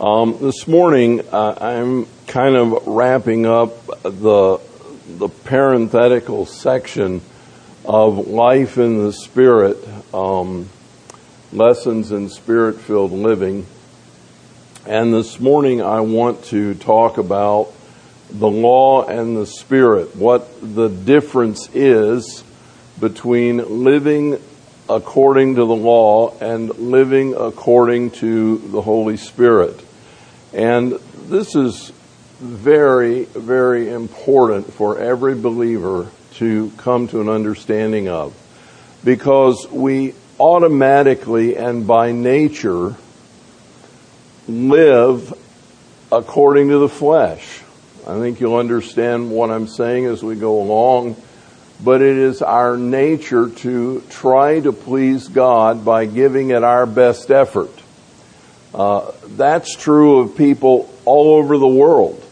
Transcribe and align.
Um, 0.00 0.38
this 0.40 0.66
morning, 0.66 1.20
uh, 1.30 1.58
I'm 1.60 2.06
kind 2.26 2.56
of 2.56 2.86
wrapping 2.86 3.44
up 3.44 3.86
the 4.02 4.58
the 5.18 5.28
parenthetical 5.28 6.46
section 6.46 7.20
of 7.84 8.26
life 8.26 8.78
in 8.78 9.04
the 9.04 9.12
spirit, 9.12 9.76
um, 10.14 10.70
lessons 11.52 12.12
in 12.12 12.30
spirit-filled 12.30 13.12
living. 13.12 13.66
And 14.86 15.12
this 15.12 15.38
morning, 15.38 15.82
I 15.82 16.00
want 16.00 16.44
to 16.44 16.72
talk 16.76 17.18
about 17.18 17.70
the 18.30 18.48
law 18.48 19.04
and 19.04 19.36
the 19.36 19.44
spirit, 19.44 20.16
what 20.16 20.48
the 20.62 20.88
difference 20.88 21.68
is 21.74 22.42
between 22.98 23.84
living 23.84 24.40
according 24.88 25.56
to 25.56 25.66
the 25.66 25.76
law 25.76 26.34
and 26.38 26.70
living 26.78 27.34
according 27.34 28.12
to 28.12 28.56
the 28.56 28.80
Holy 28.80 29.18
Spirit. 29.18 29.88
And 30.52 30.92
this 31.28 31.54
is 31.54 31.92
very, 32.40 33.24
very 33.24 33.90
important 33.90 34.72
for 34.72 34.98
every 34.98 35.34
believer 35.34 36.10
to 36.34 36.72
come 36.78 37.06
to 37.08 37.20
an 37.20 37.28
understanding 37.28 38.08
of. 38.08 38.34
Because 39.04 39.68
we 39.70 40.14
automatically 40.38 41.56
and 41.56 41.86
by 41.86 42.12
nature 42.12 42.96
live 44.48 45.34
according 46.10 46.68
to 46.68 46.78
the 46.78 46.88
flesh. 46.88 47.62
I 48.06 48.18
think 48.18 48.40
you'll 48.40 48.56
understand 48.56 49.30
what 49.30 49.50
I'm 49.50 49.68
saying 49.68 50.06
as 50.06 50.22
we 50.22 50.34
go 50.34 50.60
along. 50.60 51.16
But 51.82 52.02
it 52.02 52.16
is 52.16 52.42
our 52.42 52.76
nature 52.76 53.48
to 53.48 54.02
try 54.10 54.60
to 54.60 54.72
please 54.72 55.28
God 55.28 55.84
by 55.84 56.06
giving 56.06 56.50
it 56.50 56.62
our 56.62 56.84
best 56.84 57.30
effort. 57.30 57.70
Uh, 58.74 59.10
that's 59.30 59.74
true 59.74 60.20
of 60.20 60.36
people 60.36 60.92
all 61.04 61.34
over 61.34 61.58
the 61.58 61.66
world, 61.66 62.22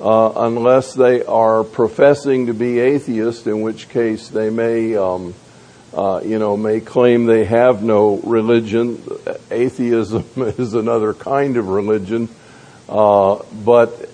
uh, 0.00 0.32
unless 0.36 0.94
they 0.94 1.24
are 1.24 1.62
professing 1.62 2.46
to 2.46 2.54
be 2.54 2.80
atheists, 2.80 3.46
in 3.46 3.60
which 3.60 3.88
case 3.88 4.28
they 4.28 4.50
may, 4.50 4.96
um, 4.96 5.34
uh, 5.94 6.20
you 6.24 6.38
know, 6.38 6.56
may 6.56 6.80
claim 6.80 7.26
they 7.26 7.44
have 7.44 7.82
no 7.82 8.16
religion. 8.18 9.00
Atheism 9.50 10.24
is 10.36 10.74
another 10.74 11.14
kind 11.14 11.56
of 11.56 11.68
religion, 11.68 12.28
uh, 12.88 13.40
but 13.64 14.10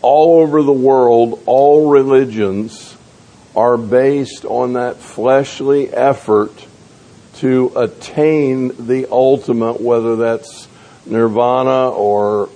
all 0.00 0.40
over 0.40 0.62
the 0.62 0.72
world, 0.72 1.42
all 1.44 1.90
religions 1.90 2.96
are 3.54 3.76
based 3.76 4.46
on 4.46 4.74
that 4.74 4.96
fleshly 4.96 5.92
effort 5.92 6.66
to 7.34 7.72
attain 7.76 8.86
the 8.86 9.06
ultimate, 9.10 9.80
whether 9.80 10.16
that's 10.16 10.66
nirvana 11.08 11.90
or 11.90 12.48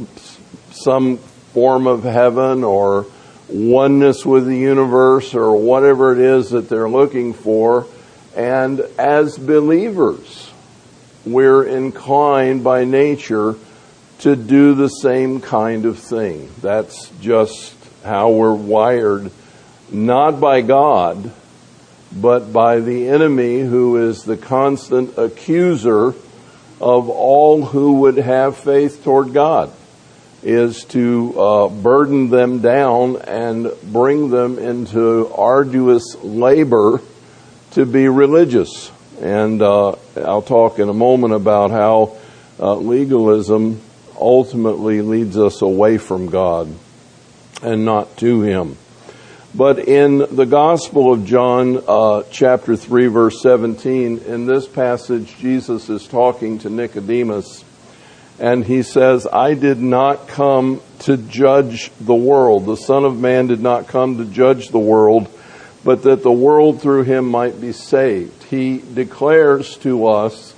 some 0.70 1.18
form 1.18 1.86
of 1.86 2.02
heaven 2.04 2.64
or 2.64 3.06
oneness 3.48 4.24
with 4.24 4.46
the 4.46 4.56
universe 4.56 5.34
or 5.34 5.56
whatever 5.56 6.12
it 6.12 6.18
is 6.18 6.50
that 6.50 6.68
they're 6.68 6.88
looking 6.88 7.34
for. 7.34 7.86
And 8.34 8.80
as 8.98 9.36
believers, 9.36 10.50
we're 11.24 11.64
inclined 11.64 12.64
by 12.64 12.84
nature 12.84 13.56
to 14.20 14.36
do 14.36 14.74
the 14.74 14.88
same 14.88 15.40
kind 15.40 15.84
of 15.84 15.98
thing. 15.98 16.50
That's 16.60 17.08
just 17.20 17.74
how 18.04 18.30
we're 18.30 18.54
wired, 18.54 19.30
not 19.90 20.40
by 20.40 20.62
God, 20.62 21.32
but 22.14 22.52
by 22.52 22.80
the 22.80 23.08
enemy 23.08 23.60
who 23.60 24.08
is 24.08 24.22
the 24.22 24.36
constant 24.36 25.18
accuser 25.18 26.14
of 26.82 27.08
all 27.08 27.64
who 27.64 28.00
would 28.00 28.16
have 28.16 28.56
faith 28.56 29.04
toward 29.04 29.32
God 29.32 29.72
is 30.42 30.84
to 30.86 31.40
uh, 31.40 31.68
burden 31.68 32.28
them 32.28 32.58
down 32.58 33.16
and 33.22 33.70
bring 33.84 34.30
them 34.30 34.58
into 34.58 35.32
arduous 35.32 36.16
labor 36.24 37.00
to 37.72 37.86
be 37.86 38.08
religious. 38.08 38.90
And 39.20 39.62
uh, 39.62 39.94
I'll 40.16 40.42
talk 40.42 40.80
in 40.80 40.88
a 40.88 40.94
moment 40.94 41.34
about 41.34 41.70
how 41.70 42.16
uh, 42.58 42.74
legalism 42.74 43.80
ultimately 44.18 45.02
leads 45.02 45.38
us 45.38 45.62
away 45.62 45.98
from 45.98 46.30
God 46.30 46.68
and 47.62 47.84
not 47.84 48.16
to 48.16 48.42
Him. 48.42 48.76
But 49.54 49.80
in 49.80 50.18
the 50.18 50.46
Gospel 50.46 51.12
of 51.12 51.26
John, 51.26 51.82
uh, 51.86 52.22
chapter 52.30 52.74
3, 52.74 53.08
verse 53.08 53.42
17, 53.42 54.20
in 54.20 54.46
this 54.46 54.66
passage, 54.66 55.36
Jesus 55.36 55.90
is 55.90 56.08
talking 56.08 56.58
to 56.60 56.70
Nicodemus, 56.70 57.62
and 58.38 58.64
he 58.64 58.82
says, 58.82 59.26
I 59.30 59.52
did 59.52 59.78
not 59.78 60.26
come 60.26 60.80
to 61.00 61.18
judge 61.18 61.90
the 62.00 62.14
world. 62.14 62.64
The 62.64 62.78
Son 62.78 63.04
of 63.04 63.20
Man 63.20 63.46
did 63.46 63.60
not 63.60 63.88
come 63.88 64.16
to 64.16 64.24
judge 64.24 64.70
the 64.70 64.78
world, 64.78 65.28
but 65.84 66.02
that 66.04 66.22
the 66.22 66.32
world 66.32 66.80
through 66.80 67.02
him 67.02 67.28
might 67.28 67.60
be 67.60 67.72
saved. 67.72 68.44
He 68.44 68.78
declares 68.78 69.76
to 69.78 70.06
us 70.06 70.54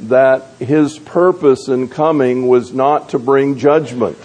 that 0.00 0.42
his 0.58 0.98
purpose 0.98 1.68
in 1.68 1.88
coming 1.88 2.48
was 2.48 2.74
not 2.74 3.08
to 3.10 3.18
bring 3.18 3.56
judgment 3.56 4.18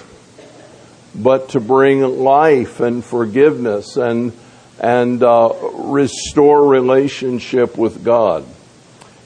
but 1.14 1.50
to 1.50 1.60
bring 1.60 2.02
life 2.02 2.80
and 2.80 3.04
forgiveness 3.04 3.98
and 3.98 4.34
and 4.80 5.22
uh, 5.22 5.54
restore 5.76 6.68
relationship 6.68 7.78
with 7.78 8.04
God. 8.04 8.44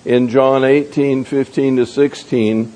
In 0.03 0.27
John 0.27 0.65
18, 0.65 1.23
15 1.23 1.77
to 1.77 1.85
16, 1.85 2.73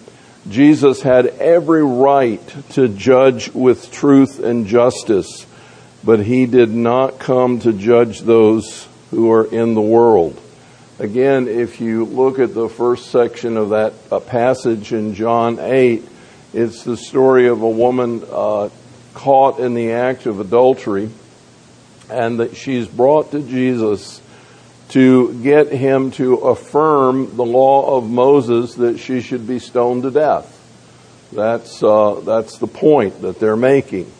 Jesus 0.49 1.01
had 1.01 1.27
every 1.27 1.83
right 1.83 2.41
to 2.71 2.87
judge 2.87 3.51
with 3.51 3.91
truth 3.91 4.39
and 4.39 4.65
justice, 4.65 5.45
but 6.03 6.21
he 6.21 6.45
did 6.45 6.69
not 6.69 7.19
come 7.19 7.59
to 7.59 7.73
judge 7.73 8.21
those 8.21 8.87
who 9.11 9.29
are 9.31 9.45
in 9.45 9.73
the 9.73 9.81
world. 9.81 10.39
Again, 10.97 11.47
if 11.47 11.81
you 11.81 12.05
look 12.05 12.39
at 12.39 12.53
the 12.53 12.69
first 12.69 13.11
section 13.11 13.57
of 13.57 13.69
that 13.69 13.93
uh, 14.09 14.19
passage 14.21 14.93
in 14.93 15.15
John 15.15 15.59
8, 15.59 16.03
it's 16.53 16.83
the 16.83 16.97
story 16.97 17.47
of 17.47 17.61
a 17.61 17.69
woman 17.69 18.23
uh, 18.31 18.69
caught 19.13 19.59
in 19.59 19.73
the 19.73 19.91
act 19.91 20.25
of 20.25 20.39
adultery 20.39 21.09
and 22.09 22.39
that 22.39 22.55
she's 22.55 22.87
brought 22.87 23.31
to 23.31 23.41
Jesus 23.41 24.21
to 24.89 25.39
get 25.43 25.71
him 25.71 26.11
to 26.11 26.35
affirm 26.37 27.35
the 27.35 27.45
law 27.45 27.97
of 27.97 28.09
Moses 28.09 28.75
that 28.75 28.99
she 28.99 29.21
should 29.21 29.47
be 29.47 29.59
stoned 29.59 30.03
to 30.03 30.11
death. 30.11 30.55
That's, 31.31 31.83
uh, 31.83 32.21
that's 32.25 32.57
the 32.57 32.67
point 32.67 33.21
that 33.21 33.39
they're 33.39 33.55
making. 33.55 34.11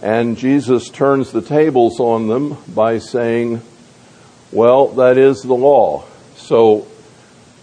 And 0.00 0.36
Jesus 0.36 0.88
turns 0.88 1.30
the 1.30 1.42
tables 1.42 2.00
on 2.00 2.26
them 2.26 2.56
by 2.74 2.98
saying, 2.98 3.60
well, 4.50 4.88
that 4.88 5.18
is 5.18 5.42
the 5.42 5.54
law. 5.54 6.04
So 6.36 6.86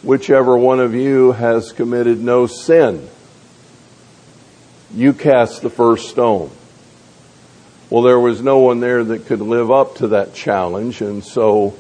whichever 0.04 0.56
one 0.56 0.80
of 0.80 0.94
you 0.94 1.32
has 1.32 1.72
committed 1.72 2.22
no 2.22 2.48
sin, 2.48 3.10
you 4.94 5.14
cast 5.14 5.62
the 5.62 5.70
first 5.70 6.10
stone. 6.10 6.52
Well, 7.90 8.04
there 8.04 8.20
was 8.20 8.42
no 8.42 8.60
one 8.60 8.80
there 8.80 9.04
that 9.04 9.26
could 9.26 9.42
live 9.42 9.72
up 9.72 9.96
to 9.96 10.10
that 10.10 10.34
challenge, 10.34 11.02
and 11.02 11.24
so 11.24 11.76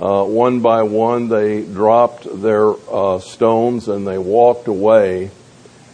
uh, 0.00 0.24
one 0.24 0.60
by 0.60 0.82
one 0.82 1.28
they 1.28 1.62
dropped 1.62 2.26
their 2.42 2.72
uh, 2.90 3.20
stones 3.20 3.88
and 3.88 4.06
they 4.06 4.18
walked 4.18 4.66
away. 4.66 5.30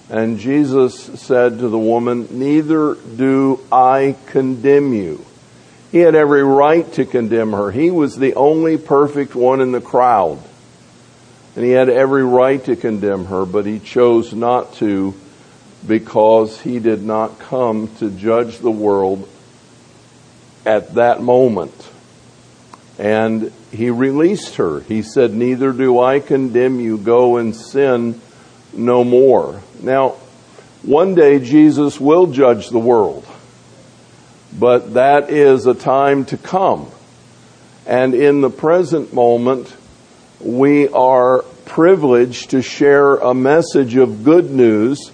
And 0.09 0.39
Jesus 0.39 0.99
said 1.21 1.59
to 1.59 1.69
the 1.69 1.79
woman, 1.79 2.29
Neither 2.31 2.95
do 2.95 3.61
I 3.71 4.17
condemn 4.27 4.95
you. 4.95 5.23
He 5.93 5.99
had 5.99 6.15
every 6.15 6.43
right 6.43 6.91
to 6.95 7.05
condemn 7.05 7.53
her. 7.53 7.71
He 7.71 7.91
was 7.91 8.17
the 8.17 8.35
only 8.35 8.79
perfect 8.79 9.35
one 9.35 9.61
in 9.61 9.73
the 9.73 9.81
crowd. 9.81 10.39
And 11.55 11.65
he 11.65 11.73
had 11.73 11.91
every 11.91 12.25
right 12.25 12.63
to 12.65 12.77
condemn 12.77 13.27
her, 13.27 13.45
but 13.45 13.67
he 13.67 13.79
chose 13.79 14.33
not 14.33 14.75
to 14.75 15.15
because 15.87 16.61
he 16.61 16.79
did 16.79 17.03
not 17.03 17.39
come 17.39 17.95
to 17.97 18.11
judge 18.11 18.59
the 18.59 18.71
world 18.71 19.29
at 20.67 20.95
that 20.95 21.23
moment. 21.23 21.75
And 22.99 23.53
he 23.71 23.91
released 23.91 24.57
her. 24.57 24.81
He 24.81 25.03
said, 25.03 25.33
Neither 25.33 25.73
do 25.73 26.01
I 26.01 26.21
condemn 26.21 26.81
you. 26.81 26.99
Go 26.99 27.37
and 27.37 27.55
sin 27.55 28.21
no 28.73 29.05
more. 29.05 29.63
Now, 29.81 30.17
one 30.83 31.15
day 31.15 31.39
Jesus 31.39 32.01
will 32.01 32.27
judge 32.29 32.69
the 32.69 32.79
world, 32.79 33.27
but 34.59 34.95
that 34.95 35.31
is 35.31 35.67
a 35.67 35.75
time 35.75 36.25
to 36.27 36.37
come. 36.37 36.91
And 37.87 38.15
in 38.15 38.41
the 38.41 38.51
present 38.51 39.13
moment, 39.13 39.75
we 40.41 40.89
are 40.89 41.43
privileged 41.65 42.51
to 42.51 42.63
share 42.63 43.17
a 43.17 43.35
message 43.35 43.97
of 43.97 44.25
good 44.25 44.51
news 44.51 45.11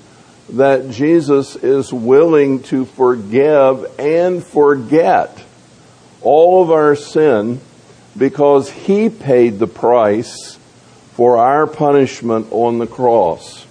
that 0.51 0.91
Jesus 0.91 1.57
is 1.57 1.93
willing 1.93 2.63
to 2.65 2.85
forgive 2.85 3.87
and 3.99 4.45
forget 4.45 5.43
all 6.21 6.63
of 6.63 6.71
our 6.71 6.95
sin 6.97 7.61
because 8.17 8.71
he 8.71 9.09
paid 9.09 9.59
the 9.59 9.67
price 9.67 10.59
for 11.15 11.39
our 11.39 11.67
punishment 11.67 12.49
on 12.51 12.79
the 12.79 12.87
cross. 12.87 13.67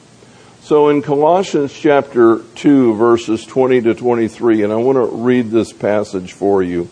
So 0.61 0.89
in 0.89 1.01
Colossians 1.01 1.73
chapter 1.73 2.39
2 2.55 2.95
verses 2.95 3.45
20 3.45 3.81
to 3.81 3.93
23, 3.93 4.63
and 4.63 4.71
I 4.71 4.77
want 4.77 4.95
to 4.95 5.15
read 5.17 5.51
this 5.51 5.73
passage 5.73 6.31
for 6.31 6.63
you. 6.63 6.87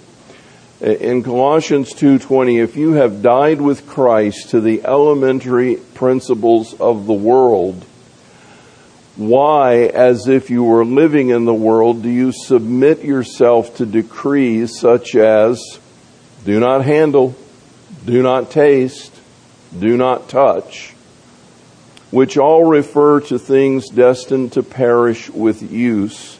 In 0.81 1.21
Colossians 1.21 1.93
2:20, 1.93 2.59
if 2.59 2.75
you 2.75 2.93
have 2.93 3.21
died 3.21 3.61
with 3.61 3.87
Christ 3.87 4.49
to 4.49 4.59
the 4.59 4.83
elementary 4.83 5.75
principles 5.93 6.73
of 6.79 7.05
the 7.05 7.13
world, 7.13 7.85
why, 9.27 9.85
as 9.85 10.27
if 10.27 10.49
you 10.49 10.63
were 10.63 10.85
living 10.85 11.29
in 11.29 11.45
the 11.45 11.53
world, 11.53 12.03
do 12.03 12.09
you 12.09 12.31
submit 12.31 13.03
yourself 13.03 13.75
to 13.77 13.85
decrees 13.85 14.79
such 14.79 15.15
as 15.15 15.79
do 16.45 16.59
not 16.59 16.83
handle, 16.83 17.35
do 18.05 18.23
not 18.23 18.51
taste, 18.51 19.13
do 19.77 19.95
not 19.97 20.29
touch, 20.29 20.93
which 22.09 22.37
all 22.37 22.65
refer 22.65 23.19
to 23.21 23.37
things 23.39 23.89
destined 23.89 24.53
to 24.53 24.63
perish 24.63 25.29
with 25.29 25.71
use, 25.71 26.39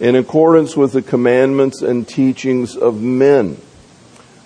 in 0.00 0.16
accordance 0.16 0.76
with 0.76 0.92
the 0.92 1.02
commandments 1.02 1.82
and 1.82 2.08
teachings 2.08 2.76
of 2.76 3.00
men. 3.00 3.56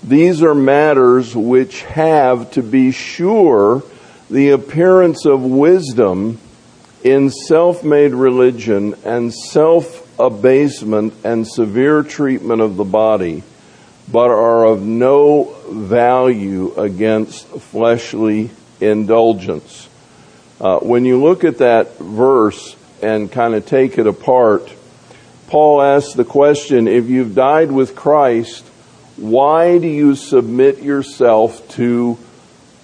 These 0.02 0.42
are 0.42 0.54
matters 0.54 1.34
which 1.34 1.82
have, 1.82 2.50
to 2.52 2.62
be 2.62 2.92
sure, 2.92 3.82
the 4.30 4.50
appearance 4.50 5.24
of 5.24 5.42
wisdom 5.42 6.38
in 7.04 7.30
self-made 7.30 8.12
religion 8.12 8.94
and 9.04 9.32
self-abasement 9.32 11.14
and 11.24 11.46
severe 11.46 12.02
treatment 12.02 12.60
of 12.60 12.76
the 12.76 12.84
body, 12.84 13.42
but 14.10 14.30
are 14.30 14.64
of 14.64 14.82
no 14.82 15.44
value 15.70 16.74
against 16.74 17.46
fleshly 17.46 18.50
indulgence. 18.80 19.88
Uh, 20.60 20.78
when 20.80 21.04
you 21.04 21.22
look 21.22 21.44
at 21.44 21.58
that 21.58 21.98
verse 21.98 22.74
and 23.00 23.30
kind 23.30 23.54
of 23.54 23.64
take 23.64 23.96
it 23.98 24.06
apart, 24.06 24.72
Paul 25.46 25.80
asks 25.80 26.14
the 26.14 26.24
question, 26.24 26.88
if 26.88 27.08
you've 27.08 27.34
died 27.34 27.70
with 27.70 27.94
Christ, 27.94 28.66
why 29.16 29.78
do 29.78 29.86
you 29.86 30.14
submit 30.14 30.82
yourself 30.82 31.66
to 31.76 32.16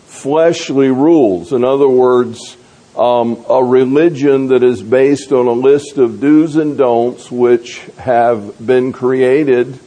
fleshly 0.06 0.88
rules? 0.88 1.52
In 1.52 1.64
other 1.64 1.88
words, 1.88 2.56
um, 2.96 3.44
a 3.49 3.62
religion 3.62 4.49
that 4.49 4.62
is 4.62 4.82
based 4.82 5.32
on 5.32 5.46
a 5.46 5.52
list 5.52 5.99
of 5.99 6.20
do's 6.20 6.56
and 6.56 6.79
don'ts 6.79 7.31
which 7.31 7.81
have 7.99 8.64
been 8.64 8.93
created 8.93 9.79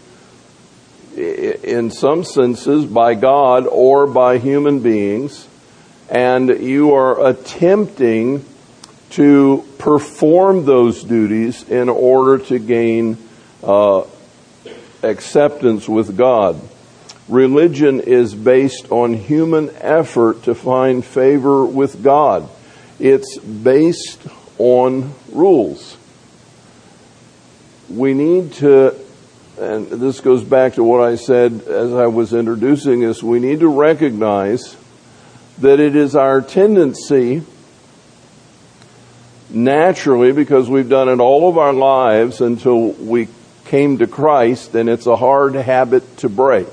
in 1.16 1.90
some 1.90 2.24
senses 2.24 2.86
by 2.86 3.16
God 3.16 3.66
or 3.66 4.08
by 4.08 4.38
human 4.38 4.82
beings 4.82 5.48
and 6.10 6.50
you 6.62 6.94
are 6.94 7.28
attempting 7.28 8.46
to 9.12 9.66
perform 9.78 10.66
those 10.66 11.04
duties 11.04 11.68
in 11.70 11.90
order 11.90 12.44
to 12.46 12.60
gain 12.60 13.18
uh, 13.64 14.04
acceptance 15.04 15.88
with 15.88 16.18
God. 16.18 16.60
Religion 17.28 18.00
is 18.00 18.34
based 18.34 18.92
on 18.92 19.14
human 19.14 19.70
effort 19.78 20.44
to 20.44 20.56
find 20.56 21.04
favor 21.04 21.66
with 21.66 22.02
God. 22.02 22.50
It's 23.00 23.38
based 23.38 24.22
on 24.58 25.14
rules. 25.32 25.98
We 27.90 28.14
need 28.14 28.54
to, 28.54 28.96
and 29.60 29.88
this 29.88 30.20
goes 30.20 30.44
back 30.44 30.76
to 30.76 30.84
what 30.84 31.02
I 31.02 31.16
said 31.16 31.62
as 31.68 31.94
I 31.94 32.08
was 32.08 32.34
introducing 32.34 33.02
this, 33.02 33.22
we 33.22 33.40
need 33.40 33.60
to 33.60 33.68
recognize 33.68 34.76
that 35.60 35.80
it 35.80 35.96
is 35.96 36.16
our 36.16 36.42
tendency 36.42 37.44
naturally 39.50 40.32
because 40.32 40.70
we've 40.70 40.90
done 40.90 41.08
it 41.08 41.20
all 41.20 41.48
of 41.48 41.58
our 41.58 41.74
lives 41.74 42.42
until 42.42 42.92
we 42.92 43.28
came 43.66 43.98
to 44.00 44.08
Christ 44.08 44.76
and 44.76 44.90
it's 44.90 45.06
a 45.06 45.16
hard 45.16 45.56
habit 45.56 46.18
to 46.18 46.30
break 46.30 46.68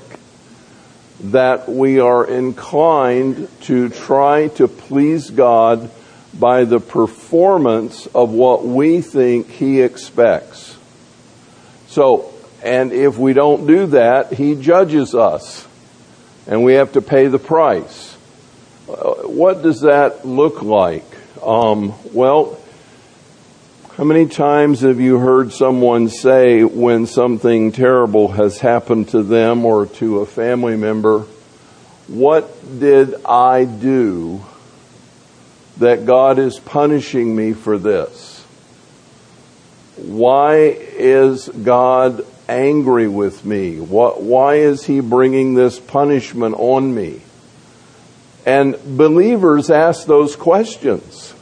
that 1.19 1.69
we 1.69 1.99
are 1.99 2.25
inclined 2.25 3.47
to 3.61 3.89
try 3.89 4.49
to 4.49 4.67
please 4.67 5.29
God 5.29 5.89
by 6.39 6.65
the 6.65 6.79
performance 6.79 8.07
of 8.07 8.31
what 8.31 8.65
we 8.65 9.01
think 9.01 9.49
He 9.49 9.81
expects. 9.81 10.77
So, 11.87 12.33
and 12.63 12.91
if 12.91 13.17
we 13.17 13.33
don't 13.33 13.67
do 13.67 13.87
that, 13.87 14.33
He 14.33 14.55
judges 14.55 15.15
us 15.15 15.67
and 16.47 16.63
we 16.63 16.73
have 16.73 16.93
to 16.93 17.01
pay 17.01 17.27
the 17.27 17.39
price. 17.39 18.15
Uh, 18.87 19.13
what 19.23 19.63
does 19.63 19.81
that 19.81 20.25
look 20.25 20.61
like? 20.61 21.05
Um, 21.41 21.93
well, 22.13 22.59
how 23.97 24.03
many 24.03 24.27
times 24.27 24.81
have 24.81 24.99
you 24.99 25.17
heard 25.19 25.53
someone 25.53 26.09
say 26.09 26.63
when 26.63 27.07
something 27.07 27.71
terrible 27.71 28.27
has 28.27 28.59
happened 28.59 29.09
to 29.09 29.23
them 29.23 29.65
or 29.65 29.85
to 29.85 30.19
a 30.19 30.25
family 30.25 30.75
member, 30.75 31.25
what 32.07 32.79
did 32.79 33.15
I 33.25 33.65
do 33.65 34.43
that 35.77 36.05
God 36.05 36.39
is 36.39 36.59
punishing 36.59 37.35
me 37.35 37.53
for 37.53 37.77
this? 37.77 38.43
Why 39.97 40.55
is 40.57 41.47
God 41.47 42.25
angry 42.47 43.07
with 43.07 43.45
me? 43.45 43.77
Why 43.79 44.55
is 44.55 44.83
He 44.83 44.99
bringing 44.99 45.53
this 45.55 45.79
punishment 45.79 46.55
on 46.57 46.93
me? 46.93 47.21
And 48.45 48.77
believers 48.97 49.69
ask 49.69 50.05
those 50.05 50.35
questions. 50.35 51.33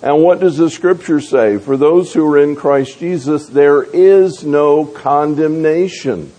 And 0.00 0.22
what 0.22 0.40
does 0.40 0.56
the 0.56 0.70
scripture 0.70 1.20
say? 1.20 1.58
For 1.58 1.76
those 1.76 2.14
who 2.14 2.24
are 2.32 2.38
in 2.38 2.54
Christ 2.54 2.98
Jesus, 3.00 3.48
there 3.48 3.82
is 3.82 4.44
no 4.44 4.84
condemnation. 4.84 6.32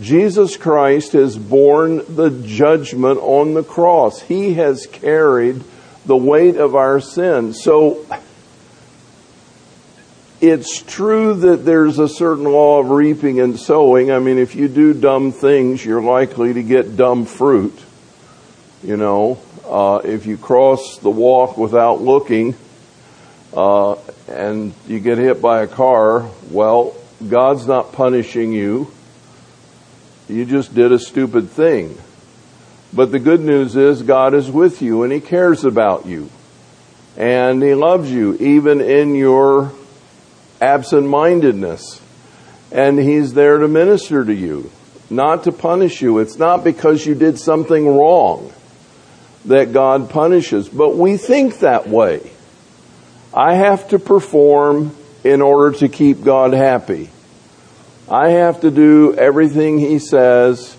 Jesus 0.00 0.56
Christ 0.56 1.12
has 1.12 1.38
borne 1.38 2.02
the 2.14 2.30
judgment 2.30 3.18
on 3.20 3.54
the 3.54 3.62
cross. 3.62 4.20
He 4.22 4.54
has 4.54 4.86
carried 4.86 5.62
the 6.10 6.16
weight 6.16 6.56
of 6.56 6.74
our 6.74 7.00
sin. 7.00 7.54
So, 7.54 8.04
it's 10.40 10.82
true 10.82 11.34
that 11.34 11.64
there's 11.64 12.00
a 12.00 12.08
certain 12.08 12.46
law 12.46 12.80
of 12.80 12.90
reaping 12.90 13.38
and 13.38 13.56
sowing. 13.56 14.10
I 14.10 14.18
mean, 14.18 14.36
if 14.36 14.56
you 14.56 14.66
do 14.66 14.92
dumb 14.92 15.30
things, 15.30 15.84
you're 15.84 16.02
likely 16.02 16.52
to 16.54 16.64
get 16.64 16.96
dumb 16.96 17.26
fruit. 17.26 17.78
You 18.82 18.96
know, 18.96 19.38
uh, 19.68 20.00
if 20.02 20.26
you 20.26 20.36
cross 20.36 20.98
the 20.98 21.10
walk 21.10 21.56
without 21.56 22.02
looking 22.02 22.56
uh, 23.54 23.94
and 24.26 24.74
you 24.88 24.98
get 24.98 25.18
hit 25.18 25.40
by 25.40 25.62
a 25.62 25.68
car, 25.68 26.28
well, 26.50 26.92
God's 27.24 27.68
not 27.68 27.92
punishing 27.92 28.52
you. 28.52 28.90
You 30.28 30.44
just 30.44 30.74
did 30.74 30.90
a 30.90 30.98
stupid 30.98 31.50
thing. 31.50 31.96
But 32.92 33.12
the 33.12 33.18
good 33.18 33.40
news 33.40 33.76
is 33.76 34.02
God 34.02 34.34
is 34.34 34.50
with 34.50 34.82
you 34.82 35.02
and 35.02 35.12
He 35.12 35.20
cares 35.20 35.64
about 35.64 36.06
you. 36.06 36.28
And 37.16 37.62
He 37.62 37.74
loves 37.74 38.10
you 38.10 38.34
even 38.34 38.80
in 38.80 39.14
your 39.14 39.72
absent-mindedness. 40.60 42.00
And 42.72 42.98
He's 42.98 43.34
there 43.34 43.58
to 43.58 43.68
minister 43.68 44.24
to 44.24 44.34
you, 44.34 44.70
not 45.08 45.44
to 45.44 45.52
punish 45.52 46.02
you. 46.02 46.18
It's 46.18 46.36
not 46.36 46.64
because 46.64 47.04
you 47.04 47.14
did 47.14 47.38
something 47.38 47.86
wrong 47.86 48.52
that 49.46 49.72
God 49.72 50.10
punishes, 50.10 50.68
but 50.68 50.96
we 50.96 51.16
think 51.16 51.60
that 51.60 51.88
way. 51.88 52.30
I 53.32 53.54
have 53.54 53.88
to 53.88 53.98
perform 53.98 54.96
in 55.24 55.40
order 55.40 55.78
to 55.78 55.88
keep 55.88 56.22
God 56.24 56.52
happy. 56.52 57.10
I 58.08 58.30
have 58.30 58.60
to 58.62 58.70
do 58.70 59.14
everything 59.14 59.78
He 59.78 59.98
says 59.98 60.76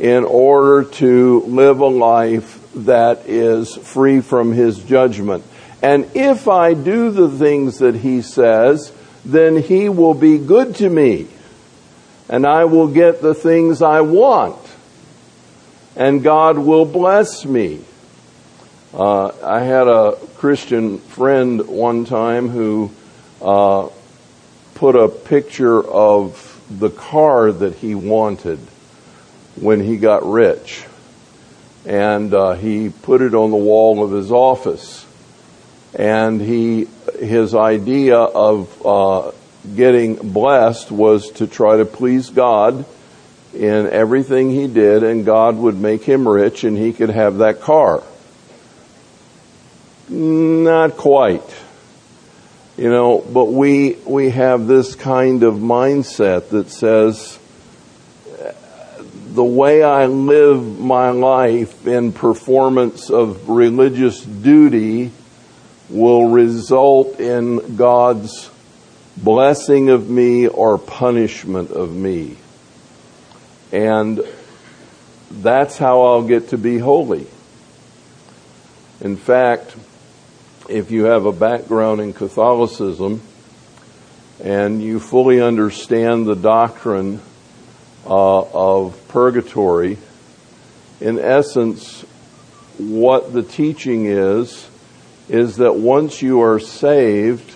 in 0.00 0.24
order 0.24 0.88
to 0.88 1.42
live 1.42 1.80
a 1.80 1.86
life 1.86 2.58
that 2.74 3.28
is 3.28 3.76
free 3.76 4.22
from 4.22 4.52
His 4.52 4.78
judgment. 4.78 5.44
And 5.82 6.10
if 6.14 6.48
I 6.48 6.72
do 6.72 7.10
the 7.10 7.28
things 7.28 7.78
that 7.78 7.96
He 7.96 8.22
says, 8.22 8.92
then 9.26 9.58
He 9.62 9.90
will 9.90 10.14
be 10.14 10.38
good 10.38 10.74
to 10.76 10.88
me. 10.88 11.28
And 12.30 12.46
I 12.46 12.64
will 12.64 12.88
get 12.88 13.20
the 13.20 13.34
things 13.34 13.82
I 13.82 14.00
want. 14.00 14.58
And 15.96 16.22
God 16.22 16.56
will 16.56 16.86
bless 16.86 17.44
me. 17.44 17.80
Uh, 18.94 19.32
I 19.44 19.60
had 19.60 19.86
a 19.86 20.16
Christian 20.36 20.98
friend 20.98 21.68
one 21.68 22.06
time 22.06 22.48
who 22.48 22.90
uh, 23.42 23.88
put 24.76 24.96
a 24.96 25.08
picture 25.08 25.86
of 25.86 26.46
the 26.70 26.88
car 26.88 27.52
that 27.52 27.74
he 27.74 27.94
wanted 27.94 28.58
when 29.60 29.80
he 29.80 29.96
got 29.96 30.24
rich, 30.24 30.84
and 31.84 32.32
uh, 32.32 32.54
he 32.54 32.88
put 32.88 33.20
it 33.20 33.34
on 33.34 33.50
the 33.50 33.56
wall 33.56 34.02
of 34.02 34.12
his 34.12 34.32
office. 34.32 35.06
And 35.94 36.40
he, 36.40 36.86
his 37.18 37.54
idea 37.54 38.16
of 38.16 38.86
uh, 38.86 39.32
getting 39.74 40.14
blessed 40.16 40.90
was 40.90 41.30
to 41.32 41.46
try 41.46 41.76
to 41.76 41.84
please 41.84 42.30
God 42.30 42.84
in 43.52 43.88
everything 43.88 44.50
he 44.50 44.68
did, 44.68 45.02
and 45.02 45.24
God 45.24 45.56
would 45.56 45.76
make 45.78 46.04
him 46.04 46.26
rich, 46.28 46.64
and 46.64 46.78
he 46.78 46.92
could 46.92 47.10
have 47.10 47.38
that 47.38 47.60
car. 47.60 48.02
Not 50.08 50.96
quite. 50.96 51.42
You 52.76 52.88
know, 52.88 53.18
but 53.18 53.46
we, 53.46 53.94
we 54.06 54.30
have 54.30 54.66
this 54.66 54.94
kind 54.94 55.42
of 55.42 55.54
mindset 55.54 56.50
that 56.50 56.70
says, 56.70 57.38
the 59.34 59.44
way 59.44 59.82
I 59.82 60.06
live 60.06 60.80
my 60.80 61.10
life 61.10 61.86
in 61.86 62.12
performance 62.12 63.10
of 63.10 63.48
religious 63.48 64.24
duty 64.24 65.12
will 65.88 66.28
result 66.28 67.20
in 67.20 67.76
God's 67.76 68.50
blessing 69.16 69.88
of 69.90 70.10
me 70.10 70.48
or 70.48 70.78
punishment 70.78 71.70
of 71.70 71.94
me. 71.94 72.36
And 73.70 74.20
that's 75.30 75.78
how 75.78 76.02
I'll 76.02 76.26
get 76.26 76.48
to 76.48 76.58
be 76.58 76.78
holy. 76.78 77.26
In 79.00 79.16
fact, 79.16 79.76
if 80.68 80.90
you 80.90 81.04
have 81.04 81.24
a 81.26 81.32
background 81.32 82.00
in 82.00 82.12
Catholicism 82.12 83.22
and 84.42 84.82
you 84.82 84.98
fully 84.98 85.40
understand 85.40 86.26
the 86.26 86.34
doctrine 86.34 87.20
uh, 88.10 88.40
of 88.40 89.08
purgatory, 89.08 89.96
in 91.00 91.20
essence, 91.20 92.02
what 92.76 93.32
the 93.32 93.42
teaching 93.42 94.06
is, 94.06 94.68
is 95.28 95.58
that 95.58 95.76
once 95.76 96.20
you 96.20 96.42
are 96.42 96.58
saved 96.58 97.54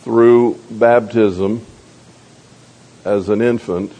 through 0.00 0.58
baptism 0.70 1.64
as 3.04 3.28
an 3.28 3.42
infant, 3.42 3.92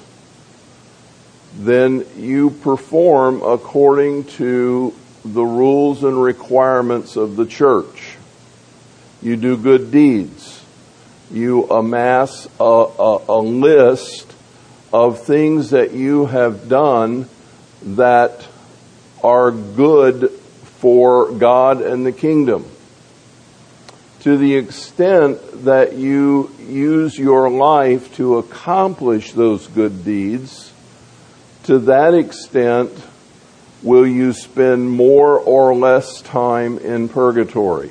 then 1.59 2.07
you 2.17 2.51
perform 2.51 3.43
according 3.43 4.25
to 4.25 4.95
the 5.25 5.45
rules 5.45 6.05
and 6.05 6.23
requirements 6.23 7.17
of 7.17 7.37
the 7.37 7.45
church. 7.45 8.17
You 9.21 9.37
do 9.37 9.57
good 9.57 9.91
deeds. 9.91 10.65
You 11.31 11.65
amass 11.65 12.47
a, 12.61 12.65
a, 12.65 13.25
a 13.29 13.41
list 13.41 14.36
of 14.97 15.21
things 15.21 15.71
that 15.71 15.93
you 15.93 16.25
have 16.25 16.71
done 16.71 17.29
that 17.83 18.47
are 19.23 19.51
good 19.51 20.31
for 20.81 21.31
God 21.33 21.83
and 21.83 22.07
the 22.07 22.13
kingdom. 22.13 22.65
To 24.21 24.39
the 24.39 24.57
extent 24.57 25.65
that 25.67 25.93
you 25.97 26.51
use 26.67 27.19
your 27.19 27.51
life 27.51 28.17
to 28.17 28.39
accomplish 28.39 29.33
those 29.33 29.67
good 29.67 30.03
deeds, 30.03 30.73
to 31.65 31.79
that 31.81 32.15
extent 32.15 32.91
will 33.83 34.07
you 34.07 34.33
spend 34.33 34.91
more 34.91 35.39
or 35.39 35.77
less 35.77 36.23
time 36.23 36.79
in 36.79 37.11
purgatory. 37.11 37.91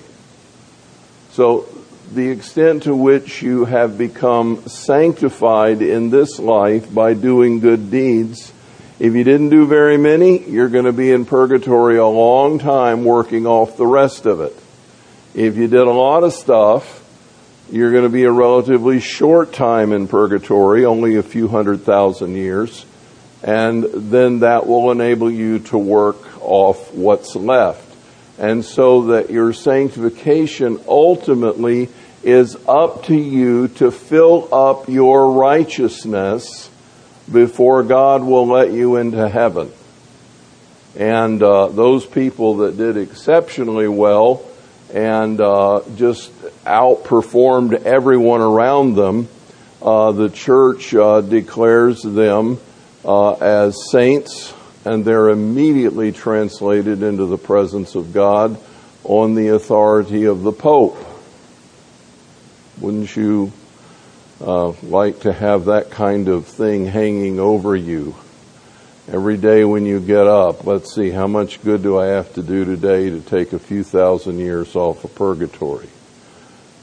So 1.33 1.69
the 2.13 2.29
extent 2.29 2.83
to 2.83 2.95
which 2.95 3.41
you 3.41 3.65
have 3.65 3.97
become 3.97 4.67
sanctified 4.67 5.81
in 5.81 6.09
this 6.09 6.39
life 6.39 6.93
by 6.93 7.13
doing 7.13 7.59
good 7.59 7.89
deeds. 7.89 8.53
If 8.99 9.13
you 9.13 9.23
didn't 9.23 9.49
do 9.49 9.65
very 9.65 9.97
many, 9.97 10.47
you're 10.47 10.69
going 10.69 10.85
to 10.85 10.93
be 10.93 11.11
in 11.11 11.25
purgatory 11.25 11.97
a 11.97 12.05
long 12.05 12.59
time 12.59 13.03
working 13.03 13.45
off 13.45 13.77
the 13.77 13.87
rest 13.87 14.25
of 14.25 14.39
it. 14.39 14.55
If 15.33 15.57
you 15.57 15.67
did 15.67 15.81
a 15.81 15.91
lot 15.91 16.23
of 16.23 16.33
stuff, 16.33 17.01
you're 17.71 17.91
going 17.91 18.03
to 18.03 18.09
be 18.09 18.23
a 18.23 18.31
relatively 18.31 18.99
short 18.99 19.51
time 19.51 19.91
in 19.91 20.07
purgatory, 20.07 20.85
only 20.85 21.15
a 21.15 21.23
few 21.23 21.47
hundred 21.47 21.81
thousand 21.81 22.35
years, 22.35 22.85
and 23.43 23.83
then 23.83 24.39
that 24.39 24.67
will 24.67 24.91
enable 24.91 25.29
you 25.29 25.59
to 25.59 25.77
work 25.77 26.41
off 26.41 26.93
what's 26.93 27.35
left 27.35 27.84
and 28.37 28.65
so 28.65 29.07
that 29.07 29.29
your 29.29 29.53
sanctification 29.53 30.79
ultimately 30.87 31.89
is 32.23 32.57
up 32.67 33.05
to 33.05 33.15
you 33.15 33.67
to 33.67 33.91
fill 33.91 34.53
up 34.53 34.89
your 34.89 35.31
righteousness 35.31 36.69
before 37.31 37.83
God 37.83 38.23
will 38.23 38.47
let 38.47 38.71
you 38.71 38.97
into 38.97 39.29
heaven. 39.29 39.71
And 40.95 41.41
uh, 41.43 41.67
those 41.67 42.05
people 42.05 42.57
that 42.57 42.77
did 42.77 42.97
exceptionally 42.97 43.87
well 43.87 44.43
and 44.93 45.39
uh, 45.41 45.81
just 45.95 46.31
outperformed 46.63 47.83
everyone 47.83 48.41
around 48.41 48.95
them, 48.95 49.27
uh, 49.81 50.11
the 50.11 50.29
church 50.29 50.95
uh, 50.95 51.21
declares 51.21 52.01
them 52.01 52.59
uh, 53.03 53.33
as 53.33 53.89
saints 53.91 54.54
and 54.85 55.03
they're 55.03 55.29
immediately 55.29 56.11
translated 56.11 57.01
into 57.01 57.25
the 57.25 57.37
presence 57.37 57.95
of 57.95 58.13
God 58.13 58.57
on 59.03 59.33
the 59.33 59.49
authority 59.49 60.25
of 60.25 60.43
the 60.43 60.51
Pope. 60.51 60.97
Wouldn't 62.79 63.15
you 63.15 63.51
uh, 64.39 64.69
like 64.83 65.21
to 65.21 65.33
have 65.33 65.65
that 65.65 65.89
kind 65.89 66.27
of 66.27 66.45
thing 66.45 66.85
hanging 66.85 67.39
over 67.39 67.75
you? 67.75 68.15
Every 69.11 69.37
day 69.37 69.63
when 69.63 69.85
you 69.85 69.99
get 69.99 70.27
up, 70.27 70.65
let's 70.65 70.93
see, 70.93 71.09
how 71.09 71.27
much 71.27 71.63
good 71.63 71.83
do 71.83 71.97
I 71.97 72.07
have 72.07 72.33
to 72.35 72.43
do 72.43 72.65
today 72.65 73.09
to 73.09 73.21
take 73.21 73.53
a 73.53 73.59
few 73.59 73.83
thousand 73.83 74.39
years 74.39 74.75
off 74.75 75.03
of 75.03 75.13
purgatory? 75.15 75.89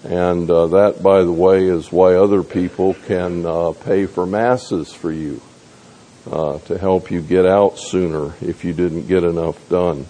And 0.04 0.50
uh, 0.50 0.66
that, 0.68 1.02
by 1.02 1.22
the 1.22 1.32
way, 1.32 1.66
is 1.66 1.92
why 1.92 2.14
other 2.14 2.42
people 2.42 2.94
can 3.06 3.46
uh, 3.46 3.72
pay 3.72 4.06
for 4.06 4.26
masses 4.26 4.92
for 4.92 5.12
you 5.12 5.40
uh, 6.30 6.58
to 6.60 6.78
help 6.78 7.10
you 7.10 7.20
get 7.20 7.46
out 7.46 7.78
sooner 7.78 8.34
if 8.40 8.64
you 8.64 8.72
didn't 8.72 9.06
get 9.06 9.24
enough 9.24 9.68
done. 9.68 10.06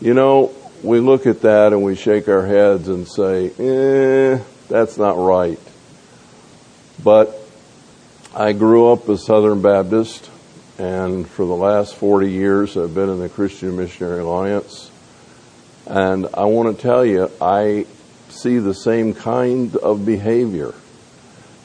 You 0.00 0.14
know, 0.14 0.52
we 0.82 1.00
look 1.00 1.26
at 1.26 1.42
that 1.42 1.72
and 1.72 1.82
we 1.82 1.94
shake 1.94 2.28
our 2.28 2.46
heads 2.46 2.88
and 2.88 3.06
say, 3.06 3.50
eh, 3.58 4.42
that's 4.68 4.96
not 4.96 5.18
right. 5.18 5.58
But 7.02 7.36
I 8.34 8.52
grew 8.52 8.92
up 8.92 9.08
a 9.08 9.18
Southern 9.18 9.60
Baptist, 9.60 10.30
and 10.78 11.28
for 11.28 11.44
the 11.44 11.54
last 11.54 11.94
40 11.96 12.30
years 12.30 12.76
I've 12.76 12.94
been 12.94 13.10
in 13.10 13.18
the 13.18 13.28
Christian 13.28 13.76
Missionary 13.76 14.20
Alliance. 14.20 14.90
And 15.86 16.28
I 16.34 16.44
want 16.44 16.76
to 16.76 16.80
tell 16.80 17.04
you, 17.04 17.30
I 17.40 17.86
see 18.28 18.58
the 18.58 18.74
same 18.74 19.12
kind 19.12 19.76
of 19.76 20.06
behavior. 20.06 20.72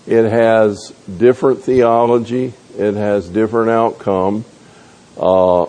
It 0.07 0.29
has 0.29 0.93
different 1.17 1.63
theology. 1.63 2.53
It 2.77 2.93
has 2.93 3.27
different 3.27 3.71
outcome. 3.71 4.45
Uh, 5.17 5.65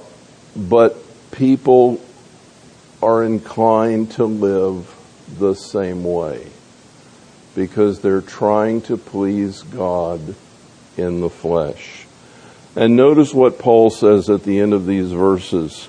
but 0.55 0.97
people 1.31 2.00
are 3.02 3.23
inclined 3.23 4.11
to 4.12 4.25
live 4.25 4.95
the 5.38 5.55
same 5.55 6.05
way 6.05 6.47
because 7.55 8.00
they're 8.00 8.21
trying 8.21 8.81
to 8.83 8.97
please 8.97 9.62
God 9.62 10.35
in 10.97 11.21
the 11.21 11.31
flesh. 11.31 12.07
And 12.75 12.95
notice 12.97 13.33
what 13.33 13.59
Paul 13.59 13.90
says 13.90 14.28
at 14.28 14.43
the 14.43 14.61
end 14.61 14.75
of 14.75 14.87
these 14.87 15.11
verses. 15.11 15.88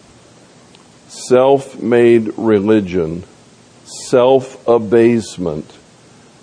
Self-made 1.09 2.37
religion, 2.37 3.23
self-abasement, 4.07 5.76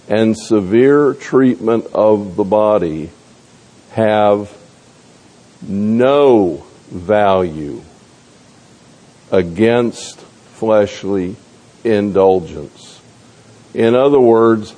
and 0.08 0.36
severe 0.36 1.14
treatment 1.14 1.86
of 1.94 2.36
the 2.36 2.44
body 2.44 3.10
have 3.92 4.56
no 5.62 6.64
value 6.88 7.82
against 9.30 10.20
fleshly 10.20 11.36
indulgence. 11.84 13.00
In 13.72 13.94
other 13.94 14.20
words, 14.20 14.74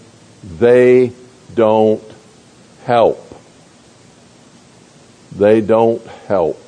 they 0.59 1.13
don't 1.55 2.03
help. 2.85 3.23
They 5.33 5.61
don't 5.61 6.05
help. 6.29 6.63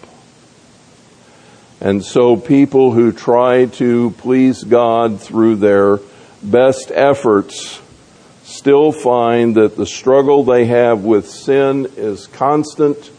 And 1.81 2.05
so 2.05 2.37
people 2.37 2.91
who 2.91 3.13
try 3.13 3.67
to 3.67 4.11
please 4.19 4.65
God 4.65 5.21
through 5.21 5.57
their 5.57 6.01
best 6.43 6.91
efforts 6.93 7.81
still 8.49 8.93
find 8.93 9.57
that 9.57 9.77
the 9.77 9.85
struggle 9.85 10.43
they 10.43 10.65
have 10.65 11.05
with 11.05 11.29
sin 11.29 11.87
is 11.97 12.27
constant, 12.27 13.11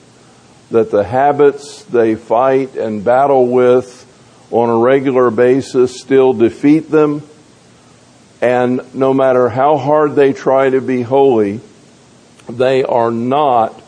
that 0.72 0.90
the 0.90 1.04
habits 1.04 1.84
they 1.84 2.16
fight 2.16 2.76
and 2.76 3.04
battle 3.06 3.48
with 3.48 4.08
on 4.50 4.70
a 4.70 4.78
regular 4.78 5.30
basis 5.30 6.02
still 6.02 6.34
defeat 6.34 6.90
them, 6.90 7.22
and 8.42 8.82
no 8.96 9.14
matter 9.14 9.50
how 9.50 9.78
hard 9.78 10.16
they 10.16 10.34
try 10.34 10.68
to 10.68 10.82
be 10.82 11.04
holy, 11.04 11.60
they 12.50 12.84
are 12.84 13.12
not 13.12 13.80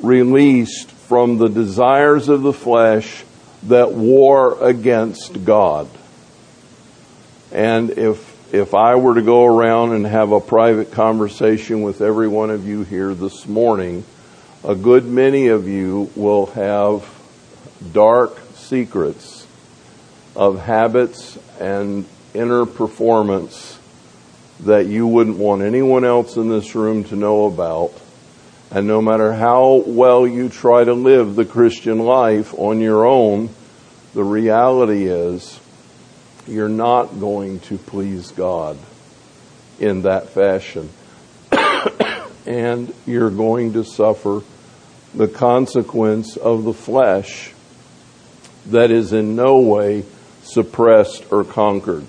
released 0.00 0.88
from 0.88 1.38
the 1.38 1.48
desires 1.48 2.28
of 2.28 2.42
the 2.42 2.52
flesh 2.52 3.24
that 3.64 3.90
war 3.90 4.62
against 4.62 5.44
God. 5.44 5.88
And 7.50 7.90
if 7.90 8.29
if 8.52 8.74
I 8.74 8.96
were 8.96 9.14
to 9.14 9.22
go 9.22 9.44
around 9.46 9.92
and 9.92 10.04
have 10.04 10.32
a 10.32 10.40
private 10.40 10.90
conversation 10.90 11.82
with 11.82 12.00
every 12.00 12.26
one 12.26 12.50
of 12.50 12.66
you 12.66 12.82
here 12.82 13.14
this 13.14 13.46
morning, 13.46 14.04
a 14.64 14.74
good 14.74 15.04
many 15.04 15.48
of 15.48 15.68
you 15.68 16.10
will 16.16 16.46
have 16.46 17.08
dark 17.92 18.36
secrets 18.54 19.46
of 20.34 20.60
habits 20.60 21.38
and 21.60 22.04
inner 22.34 22.66
performance 22.66 23.78
that 24.60 24.86
you 24.86 25.06
wouldn't 25.06 25.38
want 25.38 25.62
anyone 25.62 26.04
else 26.04 26.36
in 26.36 26.48
this 26.48 26.74
room 26.74 27.04
to 27.04 27.14
know 27.14 27.44
about. 27.46 27.92
And 28.72 28.86
no 28.86 29.00
matter 29.00 29.32
how 29.32 29.84
well 29.86 30.26
you 30.26 30.48
try 30.48 30.82
to 30.82 30.92
live 30.92 31.36
the 31.36 31.44
Christian 31.44 32.00
life 32.00 32.52
on 32.58 32.80
your 32.80 33.06
own, 33.06 33.50
the 34.12 34.24
reality 34.24 35.04
is 35.04 35.60
you're 36.50 36.68
not 36.68 37.20
going 37.20 37.60
to 37.60 37.78
please 37.78 38.32
God 38.32 38.76
in 39.78 40.02
that 40.02 40.30
fashion. 40.30 40.90
and 42.46 42.92
you're 43.06 43.30
going 43.30 43.72
to 43.74 43.84
suffer 43.84 44.42
the 45.14 45.28
consequence 45.28 46.36
of 46.36 46.64
the 46.64 46.72
flesh 46.72 47.52
that 48.66 48.90
is 48.90 49.12
in 49.12 49.36
no 49.36 49.58
way 49.58 50.04
suppressed 50.42 51.32
or 51.32 51.44
conquered. 51.44 52.04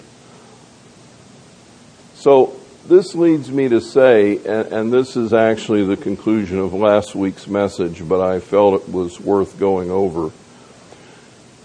So 2.16 2.56
this 2.88 3.16
leads 3.16 3.52
me 3.52 3.70
to 3.70 3.82
say, 3.82 4.38
and, 4.38 4.68
and, 4.74 4.94
this 4.94 5.16
is 5.16 5.34
actually 5.34 5.86
the 5.86 5.98
conclusion 5.98 6.60
of 6.60 6.74
last 6.74 7.16
week's 7.16 7.48
message, 7.48 8.08
but 8.08 8.22
I 8.22 8.40
felt 8.40 8.82
it 8.82 8.90
was 8.90 9.20
worth 9.20 9.60
going 9.60 9.90
over. 9.92 10.32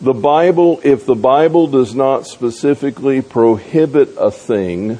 The 0.00 0.12
Bible, 0.12 0.80
if 0.84 1.06
the 1.06 1.14
Bible 1.14 1.66
does 1.68 1.94
not 1.94 2.26
specifically 2.26 3.22
prohibit 3.22 4.10
a 4.18 4.30
thing, 4.30 4.98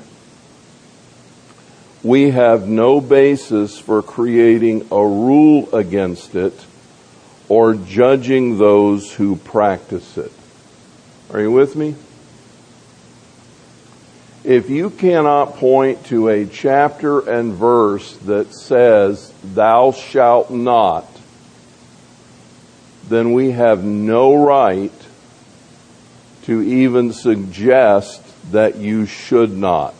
we 2.02 2.30
have 2.30 2.68
no 2.68 3.00
basis 3.00 3.78
for 3.78 4.02
creating 4.02 4.88
a 4.90 5.06
rule 5.06 5.74
against 5.74 6.34
it 6.34 6.54
or 7.48 7.74
judging 7.74 8.58
those 8.58 9.12
who 9.12 9.36
practice 9.36 10.16
it. 10.16 10.32
Are 11.32 11.40
you 11.40 11.52
with 11.52 11.76
me? 11.76 11.94
if 14.46 14.70
you 14.70 14.90
cannot 14.90 15.56
point 15.56 16.06
to 16.06 16.28
a 16.28 16.46
chapter 16.46 17.18
and 17.28 17.52
verse 17.52 18.16
that 18.18 18.54
says, 18.54 19.32
thou 19.42 19.90
shalt 19.90 20.52
not, 20.52 21.04
then 23.08 23.32
we 23.32 23.52
have 23.52 23.84
no 23.84 24.44
right 24.44 24.92
to 26.44 26.62
even 26.62 27.12
suggest 27.12 28.22
that 28.52 28.76
you 28.76 29.06
should 29.06 29.56
not. 29.56 29.94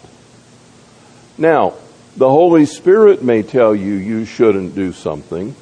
Now, 1.39 1.75
the 2.17 2.29
Holy 2.29 2.67
Spirit 2.67 3.23
may 3.23 3.43
tell 3.43 3.75
you 3.75 3.93
you 3.93 4.25
shouldn't 4.25 4.75
do 4.75 4.93
something, 4.93 5.55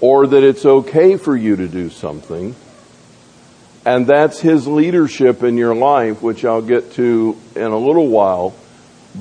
or 0.00 0.26
that 0.26 0.42
it's 0.42 0.64
okay 0.64 1.16
for 1.16 1.36
you 1.36 1.56
to 1.56 1.68
do 1.68 1.90
something, 1.90 2.54
and 3.84 4.06
that's 4.06 4.40
his 4.40 4.66
leadership 4.66 5.42
in 5.42 5.56
your 5.56 5.74
life, 5.74 6.22
which 6.22 6.44
I'll 6.44 6.62
get 6.62 6.92
to 6.92 7.36
in 7.56 7.62
a 7.62 7.78
little 7.78 8.08
while. 8.08 8.54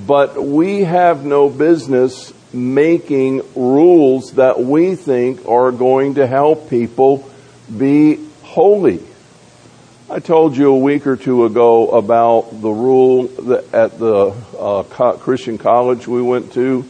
But 0.08 0.42
we 0.44 0.82
have 0.82 1.26
no 1.26 1.50
business 1.50 2.32
making 2.54 3.42
rules 3.56 4.34
that 4.34 4.60
we 4.60 4.96
think 4.96 5.48
are 5.48 5.72
going 5.72 6.16
to 6.16 6.28
help 6.28 6.70
people 6.70 7.30
be 7.78 8.20
holy. 8.44 9.04
I 10.10 10.20
told 10.20 10.58
you 10.58 10.74
a 10.74 10.78
week 10.78 11.06
or 11.06 11.16
two 11.16 11.46
ago 11.46 11.90
about 11.90 12.50
the 12.62 12.72
rule 12.72 13.26
at 13.74 14.00
the 14.00 14.34
uh, 14.58 15.14
Christian 15.18 15.58
college 15.60 16.08
we 16.08 16.22
went 16.22 16.54
to 16.54 16.84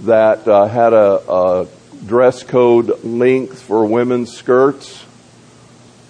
that 0.00 0.48
uh, 0.48 0.66
had 0.66 0.94
a, 0.94 1.30
a 1.30 1.68
dress 2.06 2.42
code 2.42 3.04
length 3.04 3.60
for 3.60 3.84
women's 3.84 4.32
skirts 4.34 5.04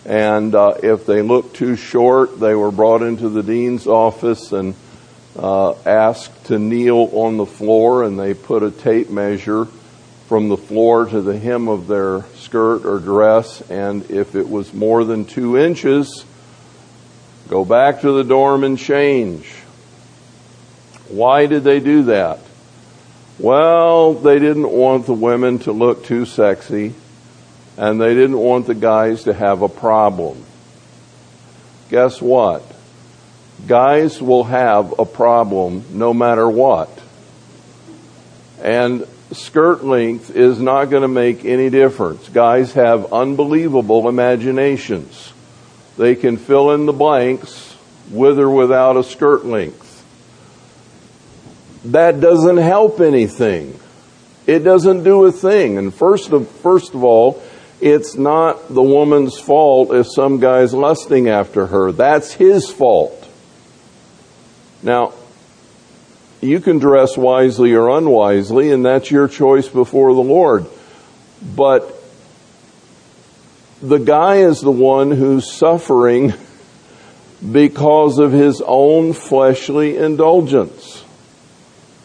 and 0.05 0.55
uh, 0.55 0.75
if 0.83 1.05
they 1.07 1.23
looked 1.23 1.57
too 1.57 1.77
short, 1.77 2.41
they 2.41 2.55
were 2.55 2.71
brought 2.71 3.03
into 3.03 3.29
the 3.29 3.43
dean's 3.43 3.87
office 3.87 4.53
and 4.53 4.75
uh, 5.37 5.73
asked 5.85 6.47
to 6.47 6.59
kneel 6.59 7.11
on 7.13 7.37
the 7.37 7.47
floor, 7.47 8.05
and 8.05 8.19
they 8.19 8.35
put 8.35 8.63
a 8.63 8.71
tape 8.71 9.11
measure 9.11 9.67
from 10.27 10.49
the 10.49 10.57
floor 10.57 11.07
to 11.07 11.21
the 11.21 11.39
hem 11.39 11.69
of 11.69 11.87
their 11.87 12.23
skirt 12.37 12.85
or 12.85 12.99
dress, 12.99 13.61
and 13.71 14.11
if 14.11 14.35
it 14.35 14.49
was 14.49 14.73
more 14.73 15.05
than 15.05 15.25
two 15.25 15.57
inches, 15.57 16.25
go 17.49 17.65
back 17.65 18.01
to 18.03 18.13
the 18.13 18.25
dorm 18.25 18.65
and 18.65 18.79
change. 18.79 19.47
Why 21.09 21.47
did 21.47 21.65
they 21.65 21.81
do 21.81 22.05
that? 22.05 22.39
Well, 23.39 24.15
they 24.15 24.39
didn't 24.39 24.71
want 24.71 25.07
the 25.07 25.15
women 25.15 25.59
to 25.61 25.73
look 25.73 26.05
too 26.05 26.27
sexy 26.27 26.95
and 27.81 27.99
they 27.99 28.15
didn't 28.15 28.39
want 28.39 28.67
the 28.67 28.75
guys 28.75 29.25
to 29.25 29.33
have 29.33 29.63
a 29.63 29.69
problem. 29.69 30.45
Guess 31.89 32.21
what? 32.21 32.63
Guys 33.67 34.21
will 34.21 34.45
have 34.45 34.99
a 34.99 35.05
problem 35.05 35.85
no 35.93 36.15
matter 36.15 36.49
what. 36.49 36.91
And 38.63 39.07
skirt 39.33 39.85
length 39.85 40.35
is 40.35 40.61
not 40.61 40.87
going 40.87 41.03
to 41.03 41.09
make 41.09 41.45
any 41.45 41.71
difference. 41.71 42.29
Guys 42.29 42.73
have 42.75 43.13
unbelievable 43.13 44.09
imaginations. 44.09 45.33
They 45.97 46.15
can 46.15 46.37
fill 46.37 46.73
in 46.73 46.87
the 46.87 46.93
blanks 46.93 47.77
with 48.11 48.39
or 48.39 48.51
without 48.51 48.97
a 48.97 49.05
skirt 49.05 49.45
length. 49.45 49.87
That 51.87 52.21
doesn't 52.21 52.59
help 52.59 53.01
anything. 53.01 53.79
It 54.47 54.61
doesn't 54.61 55.05
do 55.05 55.25
a 55.25 55.33
thing. 55.33 55.79
And 55.79 55.95
first 55.95 56.31
of, 56.33 56.49
first 56.49 56.95
of 56.95 57.05
all, 57.05 57.43
it's 57.81 58.15
not 58.17 58.69
the 58.69 58.83
woman's 58.83 59.39
fault 59.39 59.95
if 59.95 60.07
some 60.07 60.41
guy's 60.41 60.75
lusting 60.75 61.29
after 61.29 61.67
her. 61.67 61.93
That's 61.93 62.33
his 62.33 62.69
fault. 62.71 63.20
Now, 64.83 65.13
you 66.41 66.61
can 66.61 66.79
dress 66.79 67.17
wisely 67.17 67.75
or 67.75 67.89
unwisely, 67.91 68.73
and 68.73 68.85
that's 68.85 69.11
your 69.11 69.29
choice 69.29 69.69
before 69.69 70.15
the 70.15 70.21
Lord. 70.21 70.67
But 71.55 71.95
the 73.83 73.99
guy 73.99 74.37
is 74.37 74.61
the 74.61 74.71
one 74.71 75.11
who's 75.11 75.51
suffering 75.51 76.33
because 77.53 78.19
of 78.19 78.33
his 78.33 78.63
own 78.67 79.13
fleshly 79.13 79.97
indulgence. 79.97 81.05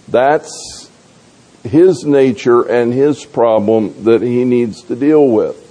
That's 0.08 0.90
his 1.64 2.06
nature 2.06 2.62
and 2.62 2.94
his 2.94 3.26
problem 3.26 4.04
that 4.04 4.22
he 4.22 4.46
needs 4.46 4.84
to 4.84 4.96
deal 4.96 5.28
with. 5.28 5.64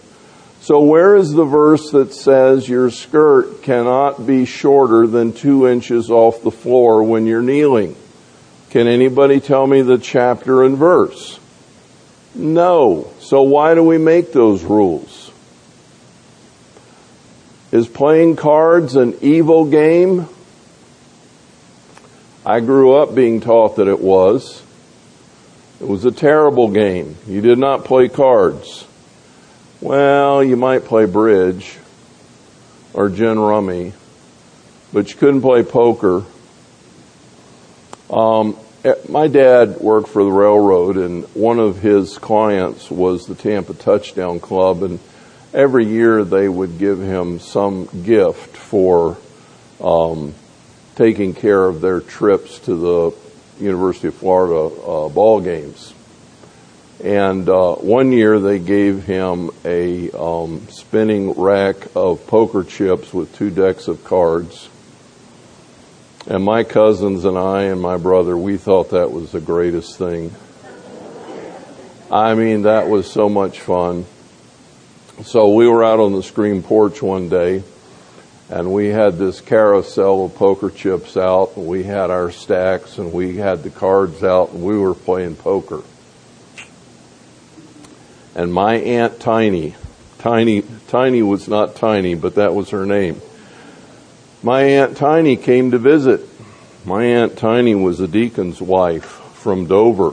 So 0.64 0.81
where 0.81 1.14
is 1.14 1.31
the 1.31 1.44
verse 1.44 1.90
that 1.90 2.14
says 2.14 2.66
your 2.66 2.90
skirt 2.90 3.62
cannot 3.64 4.27
be 4.27 4.46
shorter 4.46 5.07
than 5.07 5.35
two 5.35 5.68
inches 5.68 6.11
off 6.11 6.40
the 6.40 6.50
floor 6.50 7.03
when 7.03 7.27
you're 7.27 7.42
kneeling? 7.42 7.94
Can 8.70 8.87
anybody 8.87 9.40
tell 9.40 9.66
me 9.66 9.83
the 9.83 9.98
chapter 9.98 10.64
and 10.64 10.79
verse? 10.79 11.38
No. 12.35 13.12
So 13.18 13.42
why 13.42 13.74
do 13.74 13.83
we 13.83 13.98
make 13.98 14.33
those 14.33 14.64
rules? 14.64 15.31
Is 17.70 17.87
playing 17.87 18.37
cards 18.37 18.96
an 18.96 19.18
evil 19.20 19.66
game? 19.66 20.31
I 22.46 22.61
grew 22.61 22.94
up 22.94 23.14
being 23.14 23.42
taught 23.42 23.77
that 23.77 23.87
it 23.87 24.00
was. 24.00 24.62
It 25.83 25.87
was 25.87 26.07
a 26.07 26.11
terrible 26.11 26.70
game. 26.70 27.18
You 27.27 27.42
did 27.42 27.59
not 27.59 27.85
play 27.85 28.09
cards. 28.09 28.87
Well, 29.85 30.42
you 30.42 30.57
might 30.57 30.87
play 30.87 31.05
bridge 31.05 31.77
or 32.94 33.11
gin 33.11 33.38
rummy, 33.38 33.92
but 34.94 35.11
you 35.11 35.16
couldn't 35.16 35.42
play 35.42 35.62
poker. 35.62 36.25
Um, 38.09 38.57
eh, 38.83 38.94
my 39.11 39.29
dad 39.29 39.81
worked 39.81 40.09
for 40.09 40.25
the 40.25 40.31
railroad, 40.31 40.97
and 40.97 41.25
one 41.35 41.59
of 41.59 41.81
his 41.81 42.16
clients 42.16 42.90
was 42.90 43.27
the 43.27 43.35
Tampa 43.35 43.75
Touchdown 43.75 44.40
Club, 44.40 44.83
and 44.85 45.01
every 45.53 45.85
year 45.85 46.25
they 46.25 46.49
would 46.49 46.79
give 46.79 46.99
him 46.99 47.38
some 47.38 47.85
gift 48.07 48.57
for 48.57 49.18
um, 49.83 50.35
taking 50.97 51.35
care 51.35 51.62
of 51.62 51.83
their 51.83 52.01
trips 52.01 52.59
to 52.61 52.75
the 52.75 53.14
University 53.62 54.09
of 54.09 54.14
Florida 54.14 54.75
uh, 54.83 55.11
ball 55.11 55.42
games. 55.42 55.93
And 57.05 57.51
uh, 57.51 57.75
one 57.75 58.12
year 58.12 58.40
they 58.40 58.59
gave 58.59 59.05
him 59.05 59.51
a 59.62 60.11
um, 60.12 60.67
spinning 60.71 61.33
rack 61.33 61.77
of 61.95 62.27
poker 62.27 62.64
chips 62.64 63.12
with 63.12 63.37
two 63.37 63.51
decks 63.51 63.88
of 63.88 64.03
cards. 64.05 64.71
And 66.27 66.43
my 66.43 66.64
cousins 66.64 67.27
and 67.27 67.37
I 67.37 67.64
and 67.64 67.83
my 67.83 67.99
brother, 67.99 68.38
we 68.38 68.57
thought 68.57 68.93
that 68.93 69.12
was 69.12 69.33
the 69.33 69.40
greatest 69.43 69.99
thing. 69.99 70.35
I 72.11 72.33
mean, 72.33 72.62
that 72.62 72.88
was 72.88 73.11
so 73.11 73.29
much 73.29 73.61
fun. 73.61 74.07
So 75.25 75.53
we 75.53 75.69
were 75.69 75.85
out 75.85 76.01
on 76.01 76.14
the 76.14 76.23
screen 76.23 76.62
porch 76.62 77.03
one 77.03 77.29
day 77.29 77.64
and 78.49 78.73
we 78.73 78.87
had 78.87 79.19
this 79.19 79.43
carousel 79.43 80.25
of 80.25 80.37
poker 80.37 80.71
chips 80.71 81.19
out 81.19 81.55
and 81.57 81.67
we 81.67 81.83
had 81.83 82.11
our 82.11 82.31
stacks 82.31 82.97
and 82.97 83.12
we 83.12 83.37
had 83.37 83.62
the 83.62 83.69
cards 83.69 84.25
out 84.25 84.53
and 84.53 84.64
we 84.64 84.79
were 84.79 84.95
playing 84.95 85.37
poker 85.37 85.83
and 88.35 88.53
my 88.53 88.77
aunt 88.77 89.20
Tiny, 89.20 89.75
Tiny, 90.18 90.62
Tiny 90.88 91.23
was 91.23 91.49
not 91.49 91.77
tiny, 91.77 92.14
but 92.14 92.37
that 92.37 92.55
was 92.55 92.70
her 92.70 92.87
name. 92.87 93.20
My 94.42 94.62
Aunt 94.62 94.97
Tiny 94.97 95.37
came 95.37 95.70
to 95.70 95.79
visit. 95.79 96.20
My 96.85 97.05
Aunt 97.05 97.38
Tiny 97.38 97.75
was 97.75 98.01
a 98.01 98.09
deacon's 98.09 98.61
wife 98.61 99.05
from 99.05 99.66
Dover, 99.66 100.12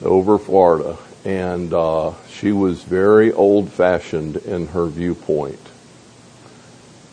Dover, 0.00 0.38
Florida, 0.38 0.96
and 1.24 1.72
uh, 1.72 2.14
she 2.28 2.52
was 2.52 2.82
very 2.82 3.32
old 3.32 3.70
fashioned 3.70 4.36
in 4.36 4.68
her 4.68 4.86
viewpoint. 4.86 5.60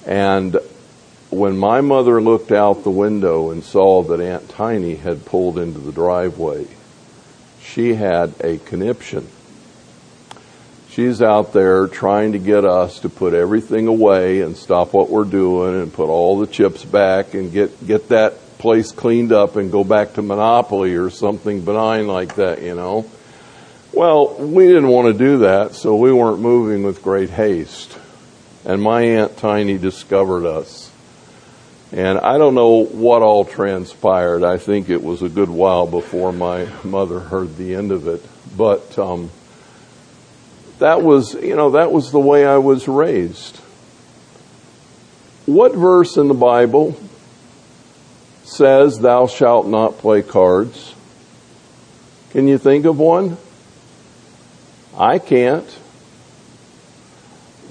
And 0.05 0.57
when 1.29 1.57
my 1.57 1.81
mother 1.81 2.21
looked 2.21 2.51
out 2.51 2.83
the 2.83 2.91
window 2.91 3.51
and 3.51 3.63
saw 3.63 4.03
that 4.03 4.21
Aunt 4.21 4.49
Tiny 4.49 4.95
had 4.95 5.25
pulled 5.25 5.57
into 5.59 5.79
the 5.79 5.91
driveway, 5.91 6.67
she 7.61 7.95
had 7.95 8.33
a 8.39 8.57
conniption 8.59 9.27
she's 10.95 11.21
out 11.21 11.51
there 11.51 11.87
trying 11.87 12.31
to 12.31 12.39
get 12.39 12.63
us 12.63 13.01
to 13.01 13.09
put 13.09 13.33
everything 13.33 13.87
away 13.87 14.39
and 14.41 14.55
stop 14.55 14.93
what 14.93 15.09
we're 15.09 15.25
doing 15.25 15.81
and 15.81 15.91
put 15.91 16.07
all 16.07 16.39
the 16.39 16.47
chips 16.47 16.85
back 16.85 17.33
and 17.33 17.51
get 17.51 17.85
get 17.85 18.07
that 18.09 18.33
place 18.57 18.93
cleaned 18.93 19.33
up 19.33 19.57
and 19.57 19.71
go 19.71 19.83
back 19.83 20.13
to 20.13 20.21
monopoly 20.21 20.95
or 20.95 21.09
something 21.09 21.65
benign 21.65 22.07
like 22.07 22.35
that 22.35 22.61
you 22.61 22.73
know? 22.73 23.05
Well 23.91 24.35
we 24.35 24.67
didn't 24.67 24.87
want 24.87 25.11
to 25.11 25.17
do 25.17 25.39
that 25.39 25.75
so 25.75 25.97
we 25.97 26.13
weren't 26.13 26.39
moving 26.39 26.83
with 26.83 27.03
great 27.03 27.29
haste. 27.29 27.97
And 28.63 28.81
my 28.81 29.01
aunt 29.01 29.37
tiny 29.37 29.77
discovered 29.77 30.45
us. 30.45 30.89
And 31.91 32.17
i 32.19 32.37
don't 32.37 32.55
know 32.55 32.85
what 32.85 33.21
all 33.21 33.43
transpired. 33.43 34.45
I 34.45 34.57
think 34.57 34.89
it 34.89 35.03
was 35.03 35.21
a 35.21 35.29
good 35.29 35.49
while 35.49 35.87
before 35.87 36.31
my 36.31 36.69
mother 36.85 37.19
heard 37.19 37.57
the 37.57 37.75
end 37.75 37.91
of 37.91 38.07
it. 38.07 38.25
But 38.57 38.97
um, 38.97 39.29
that 40.79 41.01
was, 41.01 41.33
you 41.35 41.55
know, 41.55 41.71
that 41.71 41.91
was 41.91 42.11
the 42.11 42.19
way 42.19 42.45
I 42.45 42.57
was 42.57 42.87
raised. 42.87 43.57
What 45.45 45.75
verse 45.75 46.17
in 46.17 46.27
the 46.27 46.33
Bible 46.33 46.99
says 48.43 48.99
thou 48.99 49.27
shalt 49.27 49.67
not 49.67 49.99
play 49.99 50.21
cards? 50.21 50.95
Can 52.31 52.47
you 52.47 52.57
think 52.57 52.85
of 52.85 52.99
one? 52.99 53.37
I 54.97 55.19
can't. 55.19 55.67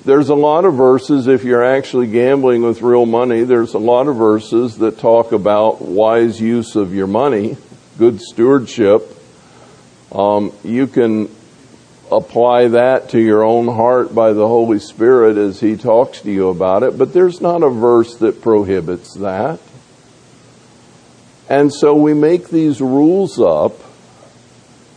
There's 0.05 0.29
a 0.29 0.35
lot 0.35 0.67
of 0.67 0.75
verses, 0.75 1.27
if 1.27 1.45
you're 1.45 1.65
actually 1.65 2.09
gambling 2.09 2.63
with 2.63 2.83
real 2.83 3.07
money, 3.07 3.45
there's 3.45 3.73
a 3.73 3.79
lot 3.79 4.07
of 4.07 4.17
verses 4.17 4.79
that 4.79 4.99
talk 4.99 5.33
about 5.33 5.81
wise 5.81 6.41
use 6.41 6.77
of 6.77 6.95
your 6.95 7.07
money, 7.07 7.57
good 7.99 8.21
stewardship. 8.21 9.03
Um, 10.13 10.53
you 10.63 10.87
can 10.87 11.34
apply 12.17 12.69
that 12.69 13.11
to 13.11 13.21
your 13.21 13.45
own 13.45 13.67
heart 13.67 14.15
by 14.15 14.33
the 14.33 14.47
Holy 14.47 14.79
Spirit 14.79 15.37
as 15.37 15.61
He 15.61 15.77
talks 15.77 16.21
to 16.23 16.31
you 16.31 16.49
about 16.49 16.83
it, 16.83 16.97
but 16.99 17.13
there's 17.13 17.41
not 17.41 17.63
a 17.63 17.71
verse 17.71 18.17
that 18.17 18.43
prohibits 18.43 19.15
that. 19.15 19.61
And 21.49 21.73
so 21.73 21.95
we 21.95 22.15
make 22.15 22.49
these 22.49 22.81
rules 22.81 23.39
up 23.39 23.75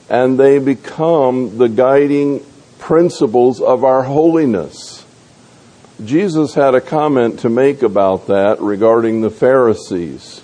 and 0.10 0.40
they 0.40 0.60
become 0.60 1.58
the 1.58 1.68
guiding 1.68 2.46
principles 2.80 3.62
of 3.62 3.84
our 3.84 4.04
holiness. 4.04 5.06
Jesus 6.04 6.54
had 6.54 6.76
a 6.76 6.82
comment 6.82 7.40
to 7.42 7.50
make 7.50 7.82
about 7.82 8.28
that 8.28 8.62
regarding 8.62 9.22
the 9.22 9.30
Pharisees. 9.30 10.44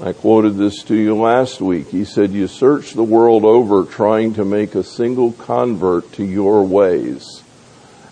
I 0.00 0.12
quoted 0.12 0.56
this 0.56 0.84
to 0.84 0.94
you 0.94 1.16
last 1.16 1.60
week. 1.60 1.88
He 1.88 2.04
said, 2.04 2.30
You 2.30 2.46
search 2.46 2.92
the 2.92 3.02
world 3.02 3.44
over 3.44 3.84
trying 3.84 4.34
to 4.34 4.44
make 4.44 4.76
a 4.76 4.84
single 4.84 5.32
convert 5.32 6.12
to 6.12 6.24
your 6.24 6.64
ways. 6.64 7.42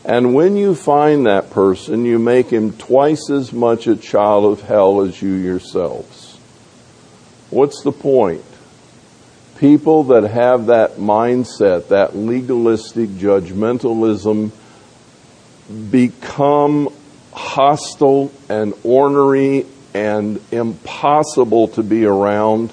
And 0.05 0.35
when 0.35 0.57
you 0.57 0.75
find 0.75 1.27
that 1.27 1.51
person, 1.51 2.05
you 2.05 2.19
make 2.19 2.51
him 2.51 2.73
twice 2.73 3.31
as 3.31 3.53
much 3.53 3.87
a 3.87 3.95
child 3.95 4.45
of 4.45 4.63
hell 4.63 5.03
as 5.03 5.23
you 5.23 5.33
yourselves. 5.33 6.39
What's 7.51 7.83
the 7.83 7.93
point? 7.93 8.45
People 9.59 10.05
that 10.05 10.25
have 10.25 10.67
that 10.67 10.97
mindset, 10.97 11.89
that 11.89 12.17
legalistic 12.17 13.11
judgmentalism, 13.11 14.51
become 15.91 16.93
hostile 17.33 18.33
and 18.49 18.75
ornery 18.83 19.67
and 19.97 20.39
impossible 20.53 21.69
to 21.69 21.83
be 21.83 22.05
around, 22.05 22.71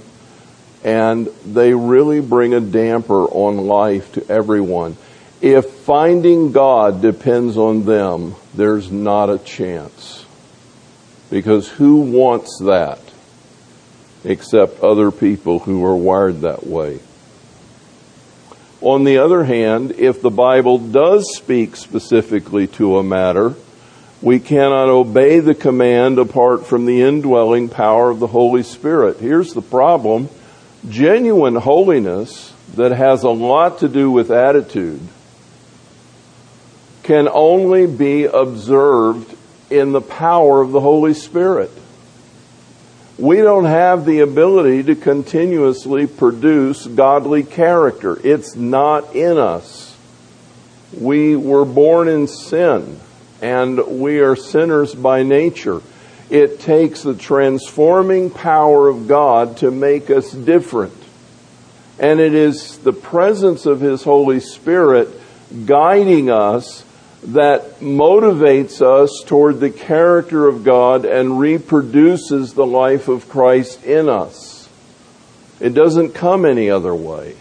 and 0.83 1.27
they 1.45 1.73
really 1.73 2.19
bring 2.19 2.53
a 2.53 2.59
damper 2.59 3.23
on 3.23 3.55
life 3.55 4.11
to 4.11 4.29
everyone. 4.29 4.97
If 5.41 5.69
finding 5.69 6.51
God 6.51 7.01
depends 7.01 7.55
on 7.55 7.85
them, 7.85 8.35
there's 8.53 8.91
not 8.91 9.29
a 9.29 9.37
chance. 9.37 10.25
Because 11.29 11.69
who 11.69 12.01
wants 12.01 12.59
that 12.59 12.99
except 14.25 14.81
other 14.81 15.09
people 15.09 15.59
who 15.59 15.83
are 15.85 15.95
wired 15.95 16.41
that 16.41 16.67
way? 16.67 16.99
On 18.81 19.05
the 19.05 19.19
other 19.19 19.45
hand, 19.45 19.91
if 19.91 20.21
the 20.21 20.29
Bible 20.29 20.77
does 20.77 21.23
speak 21.37 21.77
specifically 21.77 22.67
to 22.67 22.97
a 22.97 23.03
matter, 23.03 23.55
we 24.23 24.39
cannot 24.39 24.87
obey 24.87 25.41
the 25.41 25.53
command 25.53 26.17
apart 26.17 26.65
from 26.65 26.85
the 26.85 27.01
indwelling 27.01 27.67
power 27.67 28.09
of 28.09 28.19
the 28.19 28.27
Holy 28.27 28.63
Spirit. 28.63 29.17
Here's 29.19 29.53
the 29.53 29.61
problem. 29.61 30.29
Genuine 30.87 31.55
holiness 31.55 32.53
that 32.75 32.93
has 32.93 33.23
a 33.23 33.29
lot 33.29 33.79
to 33.79 33.89
do 33.89 34.09
with 34.09 34.31
attitude 34.31 35.01
can 37.03 37.27
only 37.27 37.85
be 37.85 38.23
observed 38.23 39.35
in 39.69 39.91
the 39.91 40.01
power 40.01 40.61
of 40.61 40.71
the 40.71 40.79
Holy 40.79 41.13
Spirit. 41.13 41.71
We 43.17 43.37
don't 43.37 43.65
have 43.65 44.05
the 44.05 44.21
ability 44.21 44.83
to 44.83 44.95
continuously 44.95 46.07
produce 46.07 46.87
godly 46.87 47.43
character. 47.43 48.17
It's 48.25 48.55
not 48.55 49.17
in 49.17 49.37
us. 49.37 49.97
We 50.97 51.35
were 51.35 51.65
born 51.65 52.07
in 52.07 52.27
sin 52.27 53.01
and 53.43 53.99
we 53.99 54.21
are 54.21 54.37
sinners 54.37 54.95
by 54.95 55.21
nature. 55.21 55.81
It 56.29 56.61
takes 56.61 57.01
the 57.01 57.13
transforming 57.13 58.29
power 58.29 58.87
of 58.87 59.09
God 59.09 59.57
to 59.57 59.69
make 59.69 60.09
us 60.09 60.31
different. 60.31 60.95
And 61.99 62.21
it 62.21 62.33
is 62.33 62.77
the 62.77 62.93
presence 62.93 63.65
of 63.65 63.81
His 63.81 64.01
Holy 64.01 64.39
Spirit 64.39 65.09
guiding 65.65 66.29
us 66.29 66.85
that 67.23 67.81
motivates 67.81 68.81
us 68.81 69.21
toward 69.25 69.59
the 69.59 69.71
character 69.71 70.47
of 70.47 70.63
God 70.63 71.03
and 71.03 71.37
reproduces 71.37 72.53
the 72.53 72.65
life 72.65 73.09
of 73.09 73.27
Christ 73.27 73.83
in 73.83 74.07
us. 74.07 74.69
It 75.59 75.73
doesn't 75.73 76.13
come 76.13 76.45
any 76.45 76.69
other 76.69 76.95
way. 76.95 77.35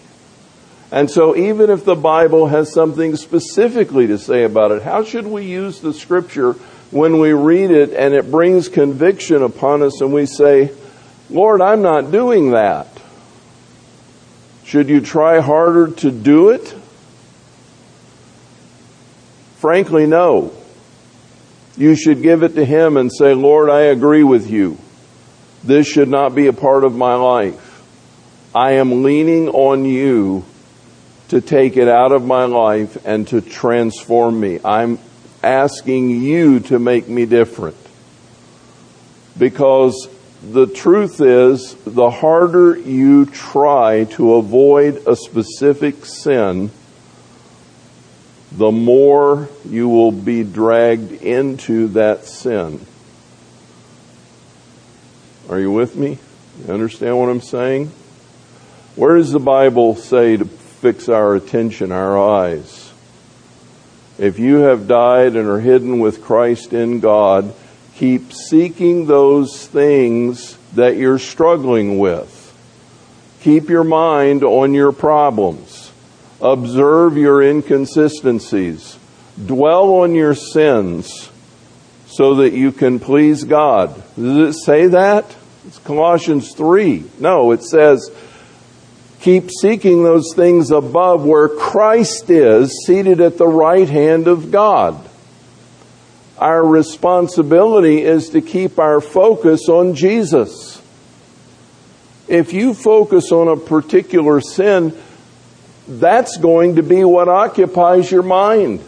And 0.92 1.10
so, 1.10 1.34
even 1.34 1.70
if 1.70 1.86
the 1.86 1.94
Bible 1.94 2.48
has 2.48 2.70
something 2.70 3.16
specifically 3.16 4.08
to 4.08 4.18
say 4.18 4.44
about 4.44 4.72
it, 4.72 4.82
how 4.82 5.04
should 5.04 5.26
we 5.26 5.46
use 5.46 5.80
the 5.80 5.94
scripture 5.94 6.52
when 6.90 7.18
we 7.18 7.32
read 7.32 7.70
it 7.70 7.94
and 7.94 8.12
it 8.12 8.30
brings 8.30 8.68
conviction 8.68 9.42
upon 9.42 9.82
us 9.82 10.02
and 10.02 10.12
we 10.12 10.26
say, 10.26 10.70
Lord, 11.30 11.62
I'm 11.62 11.80
not 11.80 12.10
doing 12.10 12.50
that? 12.50 12.88
Should 14.64 14.90
you 14.90 15.00
try 15.00 15.40
harder 15.40 15.92
to 15.92 16.10
do 16.10 16.50
it? 16.50 16.74
Frankly, 19.60 20.04
no. 20.04 20.52
You 21.74 21.96
should 21.96 22.20
give 22.20 22.42
it 22.42 22.54
to 22.56 22.66
Him 22.66 22.98
and 22.98 23.10
say, 23.10 23.32
Lord, 23.32 23.70
I 23.70 23.84
agree 23.84 24.24
with 24.24 24.50
you. 24.50 24.76
This 25.64 25.86
should 25.86 26.10
not 26.10 26.34
be 26.34 26.48
a 26.48 26.52
part 26.52 26.84
of 26.84 26.94
my 26.94 27.14
life. 27.14 27.82
I 28.54 28.72
am 28.72 29.02
leaning 29.02 29.48
on 29.48 29.86
you 29.86 30.44
to 31.32 31.40
take 31.40 31.78
it 31.78 31.88
out 31.88 32.12
of 32.12 32.22
my 32.22 32.44
life 32.44 33.06
and 33.06 33.26
to 33.26 33.40
transform 33.40 34.38
me. 34.38 34.60
I'm 34.62 34.98
asking 35.42 36.10
you 36.10 36.60
to 36.60 36.78
make 36.78 37.08
me 37.08 37.24
different. 37.24 37.78
Because 39.38 40.10
the 40.42 40.66
truth 40.66 41.22
is, 41.22 41.74
the 41.86 42.10
harder 42.10 42.76
you 42.78 43.24
try 43.24 44.04
to 44.10 44.34
avoid 44.34 45.08
a 45.08 45.16
specific 45.16 46.04
sin, 46.04 46.70
the 48.52 48.70
more 48.70 49.48
you 49.66 49.88
will 49.88 50.12
be 50.12 50.44
dragged 50.44 51.12
into 51.12 51.88
that 51.88 52.26
sin. 52.26 52.78
Are 55.48 55.58
you 55.58 55.72
with 55.72 55.96
me? 55.96 56.18
You 56.66 56.74
understand 56.74 57.18
what 57.18 57.30
I'm 57.30 57.40
saying? 57.40 57.90
Where 58.96 59.16
does 59.16 59.32
the 59.32 59.40
Bible 59.40 59.96
say 59.96 60.36
to 60.36 60.44
fix 60.82 61.08
our 61.08 61.36
attention, 61.36 61.92
our 61.92 62.18
eyes. 62.18 62.92
If 64.18 64.40
you 64.40 64.56
have 64.56 64.88
died 64.88 65.36
and 65.36 65.46
are 65.48 65.60
hidden 65.60 66.00
with 66.00 66.24
Christ 66.24 66.72
in 66.72 66.98
God, 66.98 67.54
keep 67.94 68.32
seeking 68.32 69.06
those 69.06 69.64
things 69.68 70.58
that 70.74 70.96
you're 70.96 71.20
struggling 71.20 72.00
with. 72.00 72.40
Keep 73.42 73.68
your 73.68 73.84
mind 73.84 74.42
on 74.42 74.74
your 74.74 74.90
problems. 74.90 75.92
Observe 76.40 77.16
your 77.16 77.40
inconsistencies. 77.40 78.98
Dwell 79.46 79.94
on 80.00 80.16
your 80.16 80.34
sins 80.34 81.30
so 82.08 82.34
that 82.34 82.54
you 82.54 82.72
can 82.72 82.98
please 82.98 83.44
God. 83.44 83.94
Does 84.16 84.56
it 84.56 84.58
say 84.64 84.88
that? 84.88 85.36
It's 85.64 85.78
Colossians 85.78 86.52
3. 86.54 87.04
No, 87.20 87.52
it 87.52 87.62
says, 87.62 88.10
keep 89.22 89.50
seeking 89.50 90.02
those 90.02 90.34
things 90.34 90.72
above 90.72 91.24
where 91.24 91.48
Christ 91.48 92.28
is, 92.28 92.84
seated 92.84 93.20
at 93.20 93.38
the 93.38 93.46
right 93.46 93.88
hand 93.88 94.26
of 94.26 94.50
God. 94.50 95.08
Our 96.38 96.66
responsibility 96.66 98.02
is 98.02 98.30
to 98.30 98.40
keep 98.40 98.80
our 98.80 99.00
focus 99.00 99.68
on 99.68 99.94
Jesus. 99.94 100.82
If 102.26 102.52
you 102.52 102.74
focus 102.74 103.30
on 103.30 103.46
a 103.46 103.56
particular 103.56 104.40
sin, 104.40 104.96
that's 105.86 106.36
going 106.38 106.76
to 106.76 106.82
be 106.82 107.04
what 107.04 107.28
occupies 107.28 108.10
your 108.10 108.22
mind. 108.22 108.84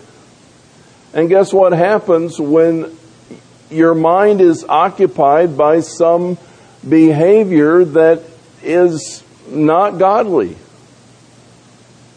And 1.12 1.28
guess 1.28 1.52
what 1.52 1.72
happens 1.72 2.40
when 2.40 2.96
your 3.70 3.94
mind 3.94 4.40
is 4.40 4.64
occupied 4.64 5.56
by 5.56 5.80
some 5.80 6.38
behavior 6.88 7.84
that 7.84 8.22
is 8.64 9.23
not 9.48 9.98
godly? 9.98 10.56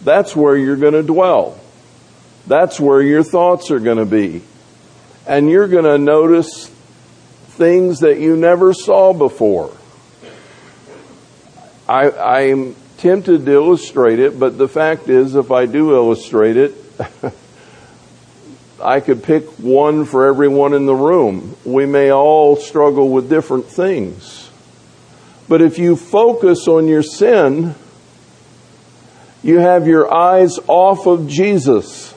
That's 0.04 0.36
where 0.36 0.56
you're 0.56 0.78
going 0.78 0.94
to 0.94 1.04
dwell. 1.04 1.60
That's 2.46 2.80
where 2.80 3.02
your 3.02 3.24
thoughts 3.24 3.72
are 3.72 3.80
going 3.80 3.98
to 3.98 4.06
be. 4.06 4.42
And 5.28 5.50
you're 5.50 5.68
going 5.68 5.84
to 5.84 5.98
notice 5.98 6.68
things 7.58 8.00
that 8.00 8.20
you 8.20 8.38
never 8.38 8.74
saw 8.74 9.14
before. 9.14 9.76
I, 11.88 12.12
I'm 12.12 12.76
tempted 12.98 13.46
to 13.46 13.52
illustrate 13.52 14.20
it, 14.20 14.40
but 14.40 14.58
the 14.58 14.68
fact 14.68 15.10
is, 15.10 15.36
if 15.36 15.52
I 15.52 15.66
do 15.66 15.94
illustrate 15.96 16.58
it, 16.58 16.74
I 18.82 19.00
could 19.00 19.24
pick 19.24 19.46
one 19.60 20.06
for 20.06 20.28
everyone 20.28 20.74
in 20.74 20.86
the 20.86 20.96
room. 20.96 21.58
We 21.66 21.86
may 21.86 22.12
all 22.12 22.56
struggle 22.56 23.10
with 23.10 23.30
different 23.30 23.66
things. 23.66 24.47
But 25.48 25.62
if 25.62 25.80
you 25.80 25.96
focus 25.96 26.68
on 26.68 26.88
your 26.88 27.04
sin, 27.04 27.76
you 29.44 29.60
have 29.60 29.88
your 29.88 30.14
eyes 30.14 30.60
off 30.68 31.08
of 31.08 31.28
Jesus 31.28 32.14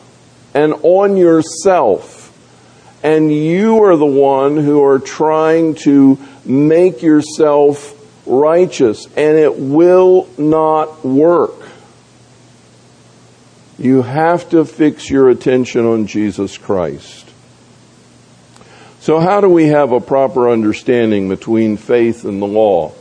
and 0.53 0.75
on 0.83 1.17
yourself. 1.17 2.17
And 3.03 3.33
you 3.33 3.85
are 3.85 3.97
the 3.97 4.05
one 4.05 4.57
who 4.57 4.83
are 4.85 4.99
trying 4.99 5.75
to 5.77 6.19
make 6.45 7.03
yourself 7.03 7.97
righteous. 8.27 9.07
And 9.17 9.37
it 9.37 9.57
will 9.57 10.29
not 10.37 11.05
work. 11.05 11.55
You 13.79 14.03
have 14.03 14.51
to 14.51 14.65
fix 14.65 15.09
your 15.09 15.31
attention 15.31 15.87
on 15.87 16.07
Jesus 16.07 16.59
Christ. 16.59 17.29
So 19.01 19.21
how 19.21 19.41
do 19.41 19.49
we 19.49 19.69
have 19.69 19.93
a 19.93 20.01
proper 20.01 20.51
understanding 20.51 21.31
between 21.31 21.79
faith 21.79 22.27
and 22.27 22.43
the 22.43 22.47
law? 22.47 22.93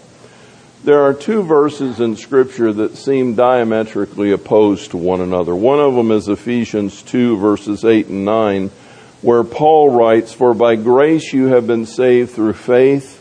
There 0.82 1.02
are 1.02 1.14
two 1.14 1.44
verses 1.44 2.00
in 2.00 2.16
scripture 2.16 2.72
that 2.72 2.96
seem 2.96 3.36
diametrically 3.36 4.32
opposed 4.32 4.92
to 4.92 4.98
one 4.98 5.20
another. 5.20 5.54
One 5.54 5.82
of 5.82 5.94
them 5.94 6.10
is 6.10 6.30
Ephesians 6.30 7.02
2 7.04 7.36
verses 7.38 7.84
8 7.84 8.08
and 8.08 8.24
9, 8.24 8.72
where 9.22 9.44
Paul 9.44 9.90
writes, 9.90 10.32
For 10.32 10.54
by 10.54 10.78
grace 10.78 11.34
you 11.34 11.48
have 11.48 11.68
been 11.68 11.86
saved 11.86 12.32
through 12.32 12.54
faith, 12.54 13.18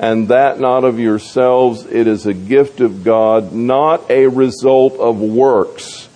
and 0.00 0.28
that 0.28 0.58
not 0.60 0.84
of 0.84 0.98
yourselves, 0.98 1.84
it 1.84 2.06
is 2.06 2.24
a 2.24 2.32
gift 2.32 2.80
of 2.80 3.04
God, 3.04 3.52
not 3.52 4.10
a 4.10 4.26
result 4.26 4.94
of 4.94 5.20
works 5.20 6.08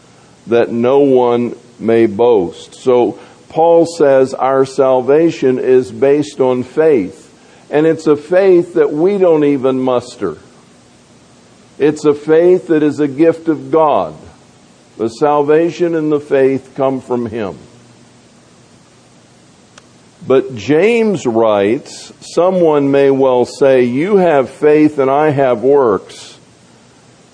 that 0.47 0.73
no 0.73 1.01
one 1.01 1.55
may 1.79 2.07
boast. 2.07 2.75
So 2.75 3.19
Paul 3.51 3.85
says 3.85 4.33
our 4.33 4.65
salvation 4.65 5.59
is 5.59 5.93
based 5.93 6.41
on 6.41 6.63
faith. 6.63 7.27
And 7.71 7.87
it's 7.87 8.07
a 8.07 8.17
faith 8.17 8.75
that 8.75 8.91
we 8.91 9.19
don't 9.19 9.45
even 9.45 9.79
muster. 9.79 10.39
It's 11.79 12.05
a 12.05 12.15
faith 12.15 12.69
that 12.69 12.83
is 12.83 13.01
a 13.01 13.09
gift 13.09 13.49
of 13.49 13.71
God. 13.71 14.15
The 14.97 15.09
salvation 15.09 15.95
and 15.95 16.11
the 16.11 16.21
faith 16.21 16.73
come 16.75 17.01
from 17.01 17.27
Him. 17.27 17.57
But 20.27 20.57
James 20.57 21.25
writes, 21.25 22.13
someone 22.21 22.91
may 22.91 23.11
well 23.11 23.45
say, 23.45 23.85
you 23.85 24.17
have 24.17 24.51
faith 24.51 24.99
and 24.99 25.09
I 25.09 25.31
have 25.31 25.63
works. 25.63 26.39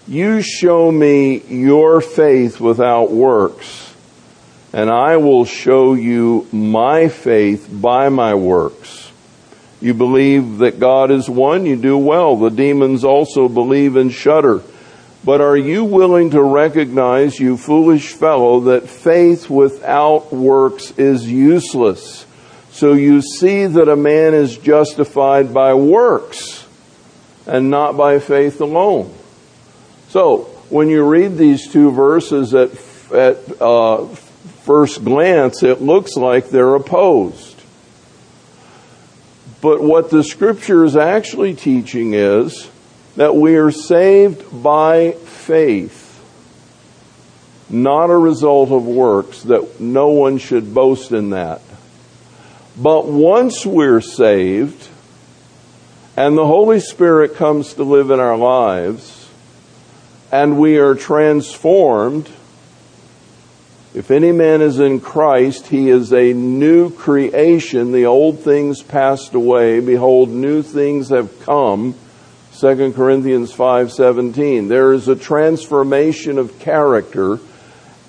You 0.07 0.42
show 0.42 0.92
me 0.92 1.38
your 1.48 2.02
faith 2.02 2.61
without 2.61 3.11
works, 3.11 3.94
and 4.74 4.90
I 4.90 5.16
will 5.16 5.46
show 5.46 5.94
you 5.94 6.46
my 6.52 7.09
faith 7.09 7.70
by 7.72 8.11
my 8.11 8.35
works. 8.35 9.11
You 9.85 9.92
believe 9.92 10.59
that 10.59 10.81
God 10.81 11.11
is 11.11 11.29
one, 11.29 11.66
you 11.66 11.77
do 11.77 11.99
well. 11.99 12.37
The 12.37 12.49
demons 12.49 13.05
also 13.05 13.51
believe 13.51 13.97
and 13.97 14.11
shudder. 14.11 14.62
But 15.23 15.42
are 15.42 15.59
you 15.59 15.85
willing 15.85 16.31
to 16.31 16.42
recognize, 16.42 17.38
you 17.38 17.59
foolish 17.59 18.14
fellow, 18.14 18.61
that 18.61 18.88
faith 18.88 19.51
without 19.51 20.33
works 20.33 20.92
is 20.92 21.31
useless? 21.31 22.25
So 22.70 22.94
you 22.94 23.20
see 23.20 23.66
that 23.66 23.90
a 23.90 23.94
man 23.94 24.33
is 24.33 24.57
justified 24.57 25.53
by 25.53 25.75
works 25.75 26.66
and 27.47 27.68
not 27.68 27.94
by 27.94 28.20
faith 28.20 28.62
alone. 28.62 29.14
So, 30.09 30.44
when 30.70 30.88
you 30.88 31.07
read 31.07 31.37
these 31.37 31.70
two 31.70 31.90
verses 31.90 32.55
at, 32.55 32.70
at 33.12 33.61
uh, 33.61 34.07
first 34.64 35.05
glance, 35.05 35.62
it 35.62 35.83
looks 35.83 36.16
like 36.16 36.49
they're 36.49 36.75
opposed. 36.75 37.54
But 39.64 39.81
what 39.81 40.11
the 40.11 40.22
scripture 40.22 40.85
is 40.85 40.94
actually 40.94 41.55
teaching 41.55 42.12
is 42.12 42.70
that 43.16 43.35
we 43.35 43.57
are 43.57 43.70
saved 43.70 44.62
by 44.62 45.12
faith, 45.12 46.22
not 47.70 48.11
a 48.11 48.16
result 48.18 48.70
of 48.70 48.85
works, 48.85 49.44
that 49.44 49.81
no 49.81 50.09
one 50.09 50.37
should 50.37 50.74
boast 50.74 51.12
in 51.12 51.31
that. 51.31 51.62
But 52.77 53.07
once 53.07 53.64
we're 53.64 54.03
saved, 54.03 54.87
and 56.14 56.37
the 56.37 56.46
Holy 56.46 56.79
Spirit 56.79 57.35
comes 57.35 57.72
to 57.72 57.85
live 57.85 58.11
in 58.11 58.20
our 58.20 58.37
lives, 58.37 59.31
and 60.31 60.59
we 60.59 60.77
are 60.77 60.94
transformed. 60.94 62.29
If 63.94 64.11
any 64.11 64.33
man 64.33 64.61
is 64.61 64.80
in 64.80 64.98
Christ, 64.98 65.68
he 65.68 65.88
is 65.88 66.12
a 66.12 66.33
new 66.33 66.90
creation. 66.90 67.92
The 67.92 68.07
old 68.07 68.40
things 68.40 68.83
passed 68.83 69.35
away. 69.35 69.78
Behold, 69.78 70.30
new 70.30 70.62
things 70.62 71.11
have 71.11 71.40
come. 71.44 71.94
2 72.59 72.92
Corinthians 72.94 73.52
5:17. 73.52 74.68
There 74.68 74.92
is 74.92 75.07
a 75.07 75.14
transformation 75.14 76.38
of 76.38 76.59
character 76.59 77.38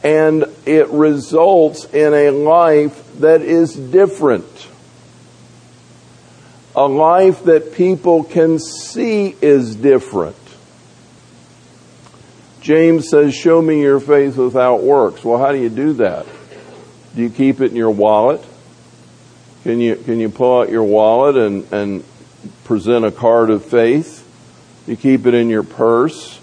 and 0.03 0.45
it 0.65 0.89
results 0.89 1.85
in 1.93 2.13
a 2.13 2.31
life 2.31 3.03
that 3.19 3.41
is 3.43 3.73
different. 3.75 4.67
A 6.75 6.87
life 6.87 7.43
that 7.43 7.73
people 7.73 8.23
can 8.23 8.57
see 8.59 9.35
is 9.41 9.75
different. 9.75 10.35
James 12.65 13.07
says, 13.09 13.35
Show 13.35 13.61
me 13.61 13.79
your 13.83 13.99
faith 13.99 14.37
without 14.37 14.81
works. 14.81 15.23
Well, 15.23 15.37
how 15.37 15.51
do 15.51 15.59
you 15.59 15.69
do 15.69 15.93
that? 15.93 16.25
Do 17.15 17.21
you 17.21 17.29
keep 17.29 17.61
it 17.61 17.69
in 17.69 17.75
your 17.75 17.91
wallet? 17.91 18.43
Can 19.61 19.79
you, 19.79 19.95
can 19.95 20.19
you 20.19 20.29
pull 20.29 20.61
out 20.61 20.71
your 20.71 20.83
wallet 20.83 21.35
and, 21.35 21.71
and 21.71 22.03
present 22.63 23.05
a 23.05 23.11
card 23.11 23.51
of 23.51 23.63
faith? 23.63 24.23
You 24.87 24.95
keep 24.95 25.27
it 25.27 25.35
in 25.35 25.47
your 25.47 25.61
purse? 25.61 26.39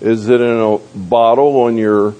Is 0.00 0.28
it 0.28 0.40
in 0.40 0.58
a 0.58 0.78
bottle 0.98 1.60
on 1.60 1.76
your 1.76 2.16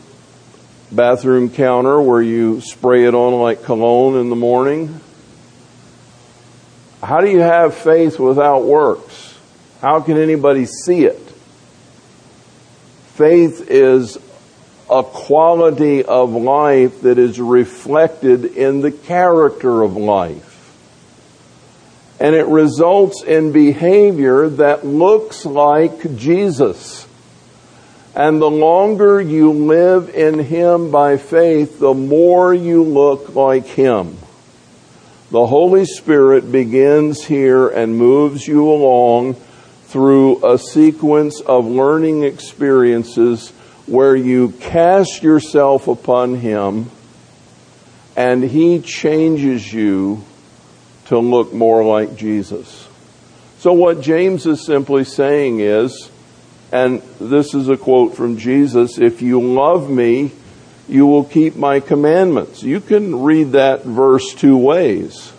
bathroom 0.92 1.50
counter 1.50 2.00
where 2.00 2.22
you 2.22 2.60
spray 2.60 3.06
it 3.06 3.14
on 3.16 3.40
like 3.40 3.64
cologne 3.64 4.20
in 4.20 4.30
the 4.30 4.36
morning? 4.36 5.00
How 7.02 7.18
do 7.18 7.28
you 7.28 7.40
have 7.40 7.74
faith 7.74 8.20
without 8.20 8.66
works? 8.66 9.36
How 9.80 10.00
can 10.00 10.16
anybody 10.16 10.66
see 10.66 11.06
it? 11.06 11.29
Faith 13.20 13.70
is 13.70 14.16
a 14.88 15.02
quality 15.02 16.02
of 16.02 16.32
life 16.32 17.02
that 17.02 17.18
is 17.18 17.38
reflected 17.38 18.46
in 18.46 18.80
the 18.80 18.90
character 18.90 19.82
of 19.82 19.94
life. 19.94 20.74
And 22.18 22.34
it 22.34 22.46
results 22.46 23.22
in 23.22 23.52
behavior 23.52 24.48
that 24.48 24.86
looks 24.86 25.44
like 25.44 26.16
Jesus. 26.16 27.06
And 28.14 28.40
the 28.40 28.50
longer 28.50 29.20
you 29.20 29.52
live 29.52 30.08
in 30.08 30.38
Him 30.38 30.90
by 30.90 31.18
faith, 31.18 31.78
the 31.78 31.92
more 31.92 32.54
you 32.54 32.82
look 32.82 33.34
like 33.34 33.66
Him. 33.66 34.16
The 35.30 35.46
Holy 35.46 35.84
Spirit 35.84 36.50
begins 36.50 37.22
here 37.22 37.68
and 37.68 37.98
moves 37.98 38.48
you 38.48 38.66
along 38.66 39.36
through 39.90 40.46
a 40.46 40.56
sequence 40.56 41.40
of 41.40 41.66
learning 41.66 42.22
experiences 42.22 43.50
where 43.86 44.14
you 44.14 44.50
cast 44.60 45.22
yourself 45.22 45.88
upon 45.88 46.36
Him 46.36 46.88
and 48.16 48.42
He 48.42 48.80
changes 48.80 49.72
you 49.72 50.22
to 51.06 51.18
look 51.18 51.52
more 51.52 51.84
like 51.84 52.16
Jesus. 52.16 52.86
So 53.58 53.72
what 53.72 54.00
James 54.00 54.46
is 54.46 54.64
simply 54.64 55.02
saying 55.02 55.58
is, 55.58 56.08
and 56.70 57.02
this 57.20 57.52
is 57.52 57.68
a 57.68 57.76
quote 57.76 58.14
from 58.14 58.38
Jesus, 58.38 58.96
if 58.96 59.22
you 59.22 59.40
love 59.40 59.90
me, 59.90 60.30
you 60.88 61.04
will 61.06 61.24
keep 61.24 61.56
my 61.56 61.80
commandments. 61.80 62.62
You 62.62 62.80
can 62.80 63.22
read 63.22 63.52
that 63.52 63.82
verse 63.82 64.34
two 64.34 64.56
ways. 64.56 65.32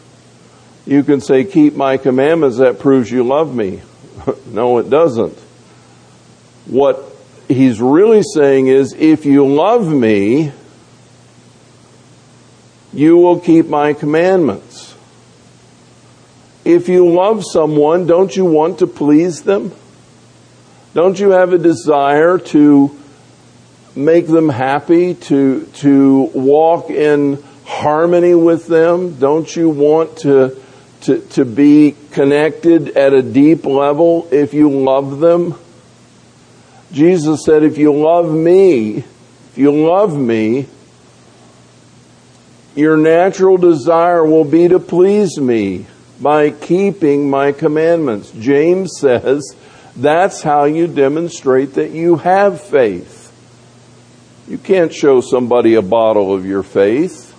You 0.86 1.04
can 1.04 1.22
say, 1.22 1.46
keep 1.46 1.76
my 1.76 1.96
commandments, 1.96 2.58
that 2.58 2.80
proves 2.80 3.10
you 3.10 3.24
love 3.24 3.56
me. 3.56 3.82
no, 4.47 4.77
it 4.77 4.89
doesn't. 4.89 5.38
What 6.65 7.03
he's 7.47 7.81
really 7.81 8.23
saying 8.23 8.67
is, 8.67 8.93
if 8.93 9.25
you 9.25 9.47
love 9.47 9.88
me, 9.88 10.51
you 12.93 13.17
will 13.17 13.39
keep 13.39 13.67
my 13.67 13.93
commandments. 13.93 14.95
If 16.63 16.89
you 16.89 17.10
love 17.10 17.43
someone, 17.43 18.05
don't 18.05 18.36
you 18.36 18.45
want 18.45 18.79
to 18.79 18.88
please 18.88 19.41
them? 19.41 19.73
Don't 20.93 21.19
you 21.19 21.31
have 21.31 21.53
a 21.53 21.57
desire 21.57 22.38
to 22.38 22.97
make 23.95 24.27
them 24.27 24.49
happy, 24.49 25.15
to, 25.15 25.65
to 25.75 26.29
walk 26.34 26.89
in 26.89 27.41
harmony 27.65 28.36
with 28.36 28.67
them? 28.67 29.15
Don't 29.15 29.53
you 29.55 29.69
want 29.69 30.17
to, 30.19 30.61
to, 31.02 31.20
to 31.20 31.46
be 31.46 31.96
connected 32.12 32.98
at 32.98 33.14
a 33.14 33.22
deep 33.22 33.66
level 33.66 34.28
if 34.32 34.54
you 34.54 34.70
love 34.70 35.20
them? 35.20 35.56
Jesus 36.92 37.44
said, 37.46 37.64
if 37.64 37.78
you 37.78 37.94
love 37.94 38.32
me, 38.32 38.98
if 38.98 39.58
you 39.58 39.72
love 39.72 40.18
me, 40.18 40.68
your 42.76 42.98
natural 42.98 43.58
desire 43.58 44.26
will 44.26 44.46
be 44.46 44.68
to 44.68 44.80
please 44.80 45.38
me 45.40 45.86
by 46.22 46.52
keeping 46.52 47.30
my 47.30 47.52
commandments. 47.52 48.32
James 48.32 48.98
says 48.98 49.56
that's 49.96 50.42
how 50.42 50.66
you 50.66 50.88
demonstrate 50.88 51.74
that 51.74 51.92
you 51.92 52.18
have 52.18 52.62
faith. 52.62 53.20
You 54.48 54.58
can't 54.58 54.94
show 54.94 55.22
somebody 55.22 55.76
a 55.76 55.82
bottle 55.82 56.34
of 56.34 56.46
your 56.46 56.64
faith, 56.64 57.31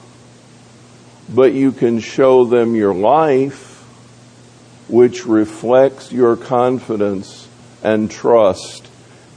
but 1.28 1.52
you 1.52 1.72
can 1.72 2.00
show 2.00 2.44
them 2.44 2.74
your 2.74 2.94
life, 2.94 3.82
which 4.88 5.26
reflects 5.26 6.12
your 6.12 6.36
confidence 6.36 7.48
and 7.82 8.10
trust 8.10 8.88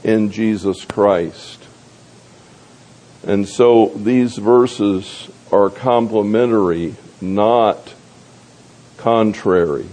in 0.04 0.30
Jesus 0.30 0.84
Christ. 0.84 1.62
And 3.26 3.48
so 3.48 3.92
these 3.96 4.36
verses 4.36 5.30
are 5.50 5.70
complementary, 5.70 6.94
not 7.20 7.94
contrary. 8.98 9.86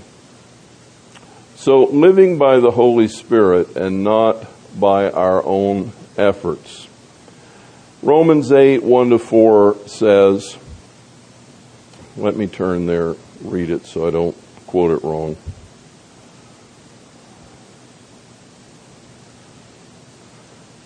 So 1.56 1.86
living 1.86 2.38
by 2.38 2.60
the 2.60 2.72
Holy 2.72 3.08
Spirit 3.08 3.76
and 3.76 4.04
not 4.04 4.46
by 4.80 5.10
our 5.10 5.44
own 5.44 5.94
efforts. 6.18 6.88
Romans 8.02 8.52
8, 8.52 8.84
1 8.84 9.10
to 9.12 9.20
4 9.20 9.78
says, 9.88 10.58
let 12.16 12.36
me 12.36 12.48
turn 12.48 12.86
there, 12.86 13.16
read 13.42 13.70
it 13.70 13.86
so 13.86 14.08
I 14.08 14.12
don't 14.12 14.36
quote 14.68 14.92
it 14.92 15.04
wrong. 15.04 15.36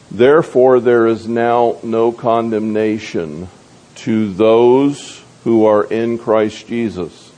Therefore, 0.09 0.79
there 0.79 1.05
is 1.05 1.27
now 1.27 1.77
no 1.83 2.11
condemnation 2.11 3.49
to 3.95 4.33
those 4.33 5.21
who 5.43 5.65
are 5.65 5.83
in 5.83 6.17
Christ 6.17 6.67
Jesus. 6.67 7.31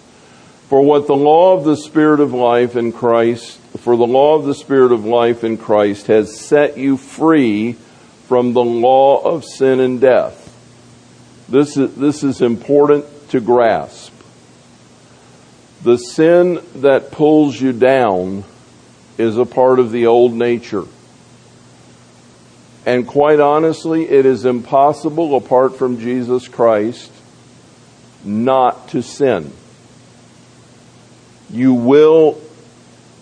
For 0.68 0.82
what 0.82 1.08
the 1.08 1.16
law 1.16 1.58
of 1.58 1.66
the 1.66 1.76
Spirit 1.76 2.20
of 2.20 2.32
life 2.32 2.76
in 2.76 2.92
Christ, 2.92 3.60
for 3.80 3.98
the 3.98 4.06
law 4.06 4.36
of 4.36 4.46
the 4.46 4.54
Spirit 4.54 4.92
of 4.92 5.04
life 5.04 5.44
in 5.44 5.58
Christ 5.58 6.08
has 6.08 6.40
set 6.40 6.78
you 6.78 6.96
free 6.96 7.74
from 8.28 8.54
the 8.54 8.64
law 8.64 9.24
of 9.24 9.44
sin 9.44 9.80
and 9.80 10.00
death. 10.00 10.46
This 11.50 11.76
is, 11.76 11.96
this 11.96 12.24
is 12.24 12.42
important 12.42 13.06
to 13.30 13.40
grasp. 13.40 14.14
The 15.84 15.98
sin 15.98 16.62
that 16.76 17.12
pulls 17.12 17.60
you 17.60 17.72
down 17.72 18.44
is 19.18 19.38
a 19.38 19.46
part 19.46 19.80
of 19.80 19.92
the 19.92 20.08
old 20.08 20.34
nature. 20.34 20.86
And 22.86 23.08
quite 23.08 23.40
honestly, 23.40 24.10
it 24.10 24.26
is 24.26 24.46
impossible 24.46 25.36
apart 25.36 25.78
from 25.78 26.00
Jesus 26.00 26.48
Christ 26.48 27.12
not 28.24 28.90
to 28.90 29.02
sin. 29.02 29.54
You 31.50 31.74
will 31.74 32.40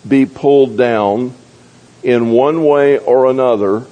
be 0.06 0.26
pulled 0.26 0.76
down 0.76 1.34
in 2.02 2.30
one 2.30 2.64
way 2.64 2.98
or 2.98 3.26
another 3.26 3.86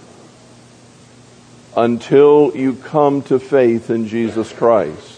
until 1.77 2.53
you 2.55 2.75
come 2.75 3.23
to 3.23 3.39
faith 3.39 3.91
in 3.91 4.09
Jesus 4.09 4.53
Christ. 4.53 5.16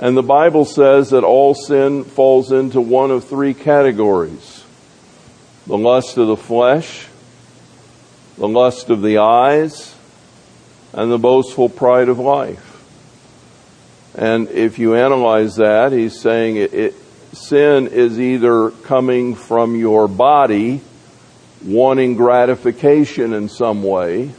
And 0.00 0.16
the 0.16 0.22
Bible 0.22 0.64
says 0.64 1.10
that 1.10 1.24
all 1.24 1.54
sin 1.54 2.04
falls 2.04 2.52
into 2.52 2.80
one 2.80 3.10
of 3.10 3.24
three 3.24 3.52
categories. 3.52 4.64
The 5.66 5.76
lust 5.76 6.16
of 6.16 6.26
the 6.26 6.38
flesh, 6.38 7.06
the 8.38 8.48
lust 8.48 8.88
of 8.88 9.02
the 9.02 9.18
eyes, 9.18 9.94
and 10.94 11.12
the 11.12 11.18
boastful 11.18 11.68
pride 11.68 12.08
of 12.08 12.18
life. 12.18 12.66
And 14.14 14.48
if 14.48 14.78
you 14.78 14.96
analyze 14.96 15.56
that, 15.56 15.92
he's 15.92 16.18
saying 16.18 16.56
it, 16.56 16.72
it, 16.72 16.94
sin 17.34 17.86
is 17.86 18.18
either 18.18 18.70
coming 18.70 19.34
from 19.34 19.76
your 19.76 20.08
body 20.08 20.80
wanting 21.62 22.16
gratification 22.16 23.34
in 23.34 23.50
some 23.50 23.82
way, 23.82 24.30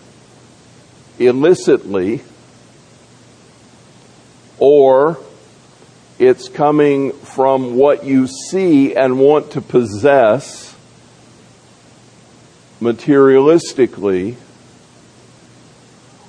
illicitly, 1.20 2.22
or 4.58 5.20
it's 6.22 6.50
coming 6.50 7.14
from 7.14 7.76
what 7.78 8.04
you 8.06 8.28
see 8.28 8.96
and 8.96 9.18
want 9.18 9.54
to 9.54 9.60
possess 9.60 10.76
materialistically, 12.80 14.36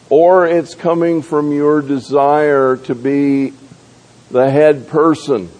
or 0.09 0.47
it's 0.47 0.75
coming 0.75 1.21
from 1.21 1.53
your 1.53 1.83
desire 1.83 2.79
to 2.79 2.95
be 2.95 3.53
the 4.31 4.51
head 4.51 4.89
person 4.89 5.51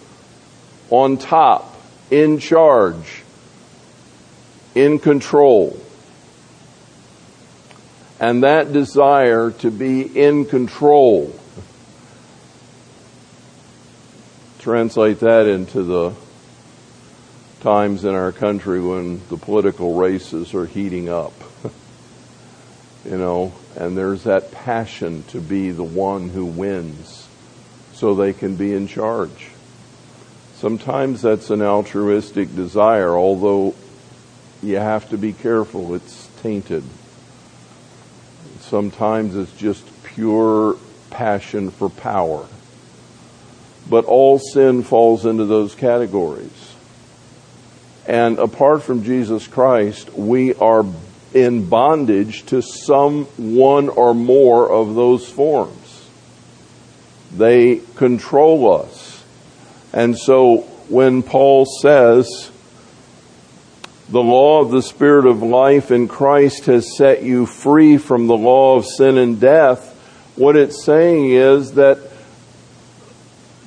on 0.89 1.17
top, 1.17 1.79
in 2.09 2.39
charge, 2.39 3.21
in 4.73 4.97
control. 4.97 5.79
And 8.19 8.41
that 8.41 8.73
desire 8.73 9.51
to 9.51 9.69
be 9.69 10.01
in 10.01 10.45
control. 10.45 11.39
Translate 14.63 15.19
that 15.19 15.45
into 15.45 15.83
the 15.83 16.13
times 17.59 18.05
in 18.05 18.15
our 18.15 18.31
country 18.31 18.79
when 18.79 19.19
the 19.27 19.35
political 19.35 19.95
races 19.95 20.53
are 20.53 20.65
heating 20.65 21.09
up. 21.09 21.33
you 23.03 23.17
know, 23.17 23.51
and 23.75 23.97
there's 23.97 24.23
that 24.23 24.53
passion 24.53 25.23
to 25.23 25.41
be 25.41 25.71
the 25.71 25.83
one 25.83 26.29
who 26.29 26.45
wins 26.45 27.27
so 27.91 28.15
they 28.15 28.31
can 28.31 28.55
be 28.55 28.73
in 28.73 28.87
charge. 28.87 29.49
Sometimes 30.55 31.21
that's 31.21 31.49
an 31.49 31.61
altruistic 31.61 32.55
desire, 32.55 33.17
although 33.17 33.75
you 34.61 34.77
have 34.77 35.09
to 35.09 35.17
be 35.17 35.33
careful, 35.33 35.93
it's 35.93 36.29
tainted. 36.41 36.85
Sometimes 38.61 39.35
it's 39.35 39.57
just 39.57 39.85
pure 40.03 40.77
passion 41.09 41.69
for 41.69 41.89
power. 41.89 42.47
But 43.89 44.05
all 44.05 44.39
sin 44.39 44.83
falls 44.83 45.25
into 45.25 45.45
those 45.45 45.75
categories. 45.75 46.75
And 48.05 48.37
apart 48.39 48.83
from 48.83 49.03
Jesus 49.03 49.47
Christ, 49.47 50.13
we 50.13 50.53
are 50.55 50.85
in 51.33 51.65
bondage 51.67 52.45
to 52.47 52.61
some 52.61 53.25
one 53.37 53.89
or 53.89 54.13
more 54.13 54.69
of 54.69 54.95
those 54.95 55.29
forms. 55.29 56.07
They 57.35 57.77
control 57.95 58.81
us. 58.81 59.23
And 59.91 60.17
so 60.17 60.57
when 60.89 61.23
Paul 61.23 61.65
says, 61.65 62.51
the 64.09 64.21
law 64.21 64.61
of 64.61 64.69
the 64.69 64.81
Spirit 64.81 65.25
of 65.25 65.41
life 65.41 65.89
in 65.89 66.07
Christ 66.07 66.65
has 66.65 66.97
set 66.97 67.23
you 67.23 67.45
free 67.45 67.97
from 67.97 68.27
the 68.27 68.37
law 68.37 68.75
of 68.75 68.85
sin 68.85 69.17
and 69.17 69.39
death, 69.39 69.89
what 70.35 70.55
it's 70.55 70.83
saying 70.83 71.31
is 71.31 71.73
that 71.73 71.97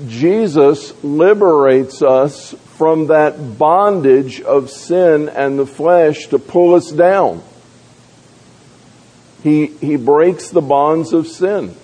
Jesus 0.05 0.93
liberates 1.03 2.03
us 2.03 2.55
from 2.77 3.07
that 3.07 3.59
bondage 3.59 4.43
of 4.43 4.71
sin 4.71 5.31
and 5.31 5.59
the 5.59 5.67
flesh 5.67 6.27
to 6.29 6.39
pull 6.39 6.75
us 6.75 6.91
down. 6.91 7.43
He, 9.43 9.67
he 9.67 9.97
breaks 9.97 10.51
the 10.51 10.61
bonds 10.61 11.13
of 11.13 11.27
sin. 11.27 11.75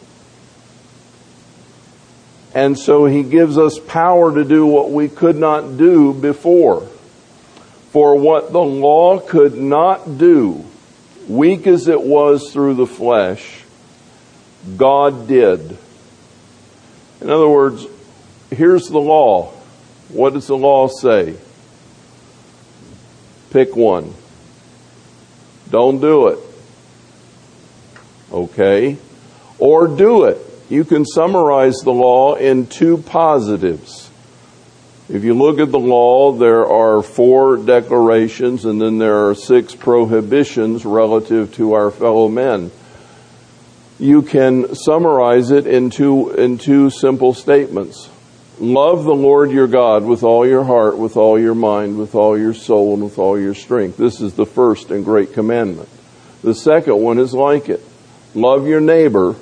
And 2.55 2.79
so 2.79 3.07
he 3.07 3.23
gives 3.23 3.57
us 3.57 3.79
power 3.79 4.35
to 4.35 4.45
do 4.45 4.67
what 4.67 4.91
we 4.91 5.09
could 5.09 5.37
not 5.37 5.79
do 5.79 6.13
before. 6.13 6.83
For 7.93 8.19
what 8.19 8.53
the 8.53 8.61
law 8.61 9.21
could 9.21 9.57
not 9.57 10.19
do, 10.19 10.65
weak 11.29 11.67
as 11.67 11.89
it 11.89 12.03
was 12.03 12.53
through 12.53 12.75
the 12.75 12.87
flesh, 12.87 13.65
God 14.77 15.29
did. 15.29 15.79
In 17.21 17.31
other 17.31 17.49
words, 17.49 17.87
here's 18.53 18.89
the 18.89 19.01
law. 19.01 19.53
What 20.09 20.35
does 20.35 20.47
the 20.47 20.57
law 20.57 20.89
say? 20.89 21.37
Pick 23.51 23.77
one. 23.77 24.15
Don't 25.71 26.01
do 26.01 26.29
it. 26.29 26.39
Okay? 28.31 28.97
Or 29.59 29.89
do 29.89 30.25
it. 30.25 30.39
You 30.69 30.85
can 30.85 31.05
summarize 31.05 31.77
the 31.83 31.93
law 31.93 32.35
in 32.35 32.67
two 32.67 32.99
positives. 32.99 34.11
If 35.09 35.25
you 35.25 35.35
look 35.35 35.59
at 35.59 35.71
the 35.71 35.79
law, 35.79 36.33
there 36.33 36.67
are 36.67 37.03
four 37.03 37.59
declarations 37.59 38.65
and 38.65 38.81
then 38.81 38.99
there 38.99 39.29
are 39.29 39.35
six 39.35 39.75
prohibitions 39.75 40.87
relative 40.87 41.55
to 41.55 41.75
our 41.75 41.91
fellow 41.91 42.29
men. 42.29 42.71
You 43.99 44.23
can 44.23 44.75
summarize 44.75 45.51
it 45.51 45.67
in 45.67 45.91
two, 45.91 46.31
in 46.31 46.59
two 46.59 46.89
simple 46.89 47.35
statements. 47.35 48.09
Love 48.59 49.05
the 49.05 49.15
Lord 49.15 49.51
your 49.51 49.67
God 49.67 50.05
with 50.05 50.23
all 50.23 50.47
your 50.47 50.65
heart, 50.65 50.99
with 50.99 51.17
all 51.17 51.39
your 51.39 51.55
mind, 51.55 51.99
with 51.99 52.15
all 52.15 52.39
your 52.39 52.55
soul, 52.55 52.95
and 52.95 53.03
with 53.03 53.19
all 53.19 53.39
your 53.39 53.55
strength. 53.55 53.97
This 53.97 54.21
is 54.21 54.35
the 54.35 54.47
first 54.47 54.91
and 54.91 55.05
great 55.05 55.33
commandment. 55.33 55.89
The 56.43 56.55
second 56.55 56.97
one 56.97 57.19
is 57.19 57.33
like 57.33 57.69
it. 57.69 57.83
Love 58.35 58.67
your 58.67 58.81
neighbor 58.81 59.37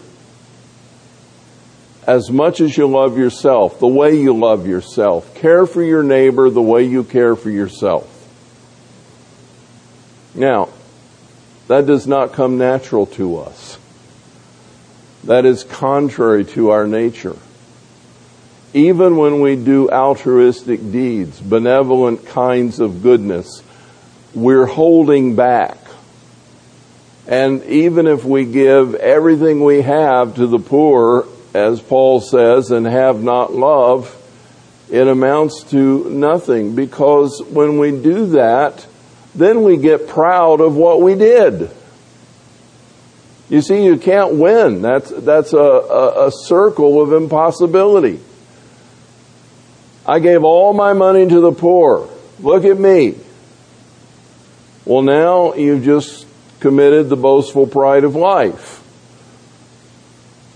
as 2.07 2.31
much 2.31 2.61
as 2.61 2.77
you 2.77 2.87
love 2.87 3.19
yourself, 3.19 3.79
the 3.79 3.87
way 3.87 4.19
you 4.19 4.37
love 4.37 4.67
yourself. 4.67 5.35
Care 5.37 5.67
for 5.67 5.83
your 5.83 6.03
neighbor 6.03 6.51
the 6.51 6.63
way 6.63 6.85
you 6.85 7.05
care 7.05 7.37
for 7.37 7.51
yourself. 7.51 8.07
Now, 10.35 10.71
that 11.69 11.87
does 11.87 12.07
not 12.07 12.33
come 12.33 12.59
natural 12.59 13.07
to 13.07 13.39
us. 13.39 13.79
That 15.25 15.45
is 15.45 15.63
contrary 15.63 16.45
to 16.47 16.71
our 16.71 16.87
nature. 16.87 17.37
Even 18.73 19.17
when 19.17 19.41
we 19.41 19.57
do 19.57 19.91
altruistic 19.91 20.81
deeds, 20.93 21.41
benevolent 21.41 22.27
kinds 22.27 22.79
of 22.79 23.03
goodness, 23.03 23.63
we're 24.33 24.67
holding 24.67 25.35
back. 25.35 25.77
And 27.27 27.65
even 27.65 28.07
if 28.07 28.25
we 28.25 28.45
give 28.45 28.95
everything 28.95 29.65
we 29.65 29.83
have 29.83 30.37
to 30.37 30.47
the 30.47 30.59
poor, 30.59 31.27
as 31.53 31.81
Paul 31.81 32.21
says, 32.21 32.71
and 32.71 32.87
have 32.87 33.23
not 33.23 33.53
love, 33.53 34.17
it 34.91 35.07
amounts 35.07 35.65
to 35.71 36.09
nothing 36.11 36.75
because 36.75 37.43
when 37.43 37.79
we 37.79 37.91
do 37.91 38.27
that, 38.31 38.87
then 39.35 39.63
we 39.63 39.77
get 39.77 40.09
proud 40.09 40.61
of 40.61 40.77
what 40.77 41.01
we 41.01 41.15
did. 41.15 41.71
You 43.49 43.63
see, 43.63 43.85
you 43.85 43.97
can't 43.97 44.35
win. 44.35 44.81
That's, 44.81 45.11
that's 45.11 45.53
a, 45.53 45.59
a, 45.59 46.29
a 46.29 46.33
circle 46.33 47.01
of 47.03 47.13
impossibility. 47.13 48.21
I 50.11 50.19
gave 50.19 50.43
all 50.43 50.73
my 50.73 50.93
money 50.93 51.29
to 51.29 51.41
the 51.41 51.53
poor. 51.53 52.11
Look 52.41 52.65
at 52.65 52.77
me. 52.77 53.15
Well, 54.85 55.03
now 55.03 55.55
you've 55.55 55.85
just 55.85 56.27
committed 56.59 57.09
the 57.09 57.17
boastful 57.17 57.69
pride 57.69 58.03
of 58.03 58.17
life. 58.17 58.83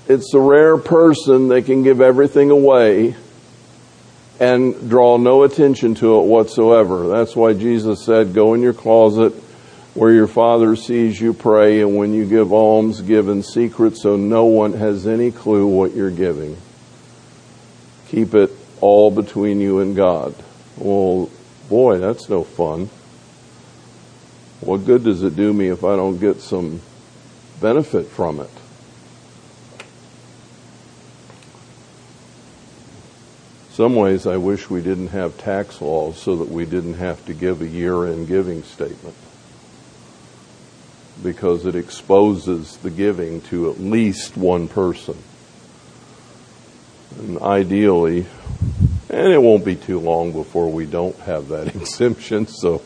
It's 0.08 0.32
the 0.32 0.40
rare 0.40 0.76
person 0.76 1.46
that 1.50 1.66
can 1.66 1.84
give 1.84 2.00
everything 2.00 2.50
away 2.50 3.14
and 4.40 4.90
draw 4.90 5.18
no 5.18 5.44
attention 5.44 5.94
to 5.94 6.18
it 6.18 6.24
whatsoever. 6.24 7.06
That's 7.06 7.36
why 7.36 7.52
Jesus 7.52 8.04
said, 8.04 8.34
Go 8.34 8.54
in 8.54 8.60
your 8.60 8.74
closet 8.74 9.34
where 9.94 10.12
your 10.12 10.26
Father 10.26 10.74
sees 10.74 11.20
you 11.20 11.32
pray, 11.32 11.80
and 11.80 11.96
when 11.96 12.12
you 12.12 12.28
give 12.28 12.52
alms, 12.52 13.02
give 13.02 13.28
in 13.28 13.44
secret 13.44 13.96
so 13.96 14.16
no 14.16 14.46
one 14.46 14.72
has 14.72 15.06
any 15.06 15.30
clue 15.30 15.68
what 15.68 15.94
you're 15.94 16.10
giving. 16.10 16.56
Keep 18.08 18.34
it 18.34 18.50
all 18.84 19.10
between 19.10 19.62
you 19.62 19.78
and 19.78 19.96
God. 19.96 20.34
Well, 20.76 21.30
boy, 21.70 21.96
that's 21.96 22.28
no 22.28 22.44
fun. 22.44 22.90
What 24.60 24.84
good 24.84 25.04
does 25.04 25.22
it 25.22 25.34
do 25.34 25.54
me 25.54 25.68
if 25.68 25.84
I 25.84 25.96
don't 25.96 26.18
get 26.18 26.42
some 26.42 26.82
benefit 27.62 28.08
from 28.08 28.40
it? 28.40 28.50
Some 33.70 33.94
ways 33.94 34.26
I 34.26 34.36
wish 34.36 34.68
we 34.68 34.82
didn't 34.82 35.08
have 35.08 35.38
tax 35.38 35.80
laws 35.80 36.20
so 36.20 36.36
that 36.36 36.50
we 36.50 36.66
didn't 36.66 36.94
have 36.94 37.24
to 37.24 37.32
give 37.32 37.62
a 37.62 37.66
year 37.66 38.04
end 38.04 38.28
giving 38.28 38.64
statement 38.64 39.16
because 41.22 41.64
it 41.64 41.74
exposes 41.74 42.76
the 42.76 42.90
giving 42.90 43.40
to 43.42 43.70
at 43.70 43.80
least 43.80 44.36
one 44.36 44.68
person. 44.68 45.16
And 47.18 47.38
ideally, 47.38 48.26
and 49.10 49.32
it 49.32 49.40
won't 49.40 49.64
be 49.64 49.76
too 49.76 50.00
long 50.00 50.32
before 50.32 50.70
we 50.70 50.86
don't 50.86 51.16
have 51.20 51.48
that 51.48 51.68
exemption, 51.76 52.46
so 52.46 52.82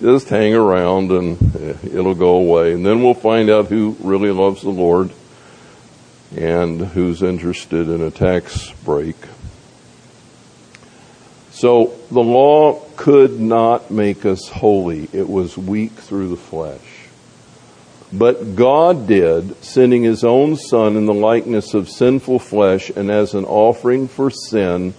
just 0.00 0.28
hang 0.28 0.54
around 0.54 1.10
and 1.10 1.56
eh, 1.56 1.74
it'll 1.84 2.14
go 2.14 2.36
away. 2.36 2.72
And 2.72 2.84
then 2.84 3.02
we'll 3.02 3.14
find 3.14 3.48
out 3.48 3.66
who 3.66 3.96
really 4.00 4.30
loves 4.30 4.62
the 4.62 4.70
Lord 4.70 5.10
and 6.36 6.80
who's 6.80 7.22
interested 7.22 7.88
in 7.88 8.02
a 8.02 8.10
tax 8.10 8.72
break. 8.84 9.16
So 11.50 11.94
the 12.10 12.22
law 12.22 12.80
could 12.96 13.38
not 13.38 13.90
make 13.90 14.26
us 14.26 14.48
holy. 14.48 15.08
It 15.12 15.28
was 15.28 15.56
weak 15.56 15.92
through 15.92 16.28
the 16.28 16.36
flesh. 16.36 16.80
But 18.12 18.56
God 18.56 19.06
did, 19.06 19.62
sending 19.64 20.02
his 20.02 20.22
own 20.22 20.56
Son 20.56 20.96
in 20.96 21.06
the 21.06 21.14
likeness 21.14 21.72
of 21.74 21.88
sinful 21.88 22.40
flesh 22.40 22.90
and 22.90 23.10
as 23.10 23.34
an 23.34 23.44
offering 23.44 24.06
for 24.08 24.30
sin, 24.30 24.94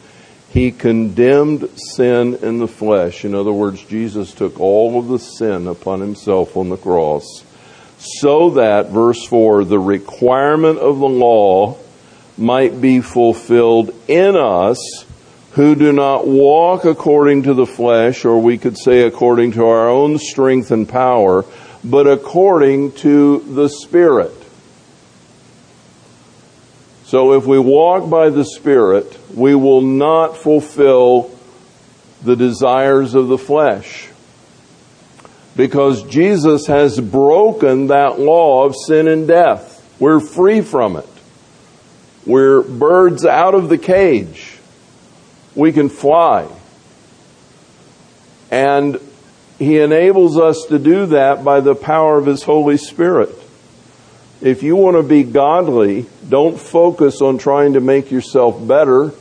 he 0.49 0.72
condemned 0.72 1.70
sin 1.80 2.36
in 2.41 2.59
the 2.59 2.68
flesh. 2.68 3.24
In 3.26 3.36
other 3.36 3.51
words, 3.51 3.84
Jesus 3.84 4.34
took 4.34 4.59
all 4.59 4.99
of 4.99 5.07
the 5.07 5.20
sin 5.20 5.68
upon 5.68 5.99
himself 5.99 6.57
on 6.57 6.70
the 6.70 6.78
cross 6.78 7.43
so 8.03 8.51
that, 8.51 8.89
verse 8.89 9.26
4, 9.26 9.64
the 9.64 9.80
requirement 9.80 10.78
of 10.80 10.99
the 10.99 11.07
law 11.07 11.78
might 12.38 12.82
be 12.82 12.99
fulfilled 12.99 13.93
in 14.07 14.36
us 14.36 15.05
who 15.51 15.76
do 15.76 15.91
not 15.93 16.28
walk 16.28 16.84
according 16.84 17.43
to 17.43 17.53
the 17.53 17.66
flesh, 17.66 18.26
or 18.26 18.39
we 18.39 18.57
could 18.57 18.78
say 18.78 19.03
according 19.03 19.51
to 19.51 19.66
our 19.66 19.88
own 19.88 20.18
strength 20.18 20.72
and 20.72 20.89
power, 20.89 21.45
but 21.84 22.07
according 22.07 22.93
to 22.93 23.39
the 23.39 23.67
Spirit. 23.67 24.34
So 27.05 27.34
if 27.34 27.45
we 27.45 27.59
walk 27.59 28.09
by 28.09 28.29
the 28.29 28.45
Spirit, 28.45 29.19
we 29.36 29.53
will 29.53 29.81
not 29.81 30.38
fulfill 30.38 31.29
the 32.23 32.36
desires 32.36 33.15
of 33.15 33.27
the 33.27 33.38
flesh. 33.38 34.09
Because 35.55 36.03
Jesus 36.03 36.65
has 36.67 36.99
broken 36.99 37.88
that 37.88 38.19
law 38.19 38.65
of 38.65 38.75
sin 38.75 39.07
and 39.07 39.27
death. 39.27 39.71
We're 39.99 40.19
free 40.19 40.61
from 40.61 40.95
it. 40.95 41.07
We're 42.25 42.61
birds 42.61 43.25
out 43.25 43.53
of 43.53 43.69
the 43.69 43.77
cage. 43.77 44.57
We 45.53 45.71
can 45.71 45.89
fly. 45.89 46.47
And 48.49 48.99
he 49.59 49.79
enables 49.79 50.37
us 50.37 50.65
to 50.69 50.79
do 50.79 51.05
that 51.07 51.43
by 51.43 51.59
the 51.59 51.75
power 51.75 52.17
of 52.17 52.25
His 52.25 52.43
Holy 52.43 52.77
Spirit. 52.77 53.29
If 54.41 54.63
you 54.63 54.75
want 54.75 54.97
to 54.97 55.03
be 55.03 55.23
godly, 55.23 56.05
don't 56.27 56.59
focus 56.59 57.21
on 57.21 57.37
trying 57.37 57.73
to 57.73 57.79
make 57.79 58.11
yourself 58.11 58.67
better. 58.67 59.11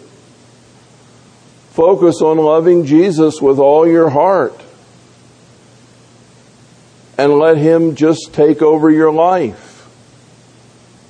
Focus 1.71 2.21
on 2.23 2.39
loving 2.39 2.87
Jesus 2.87 3.41
with 3.41 3.59
all 3.59 3.87
your 3.87 4.11
heart. 4.11 4.61
And 7.17 7.35
let 7.35 7.59
Him 7.59 7.95
just 7.95 8.33
take 8.33 8.63
over 8.63 8.91
your 8.91 9.13
life. 9.13 9.87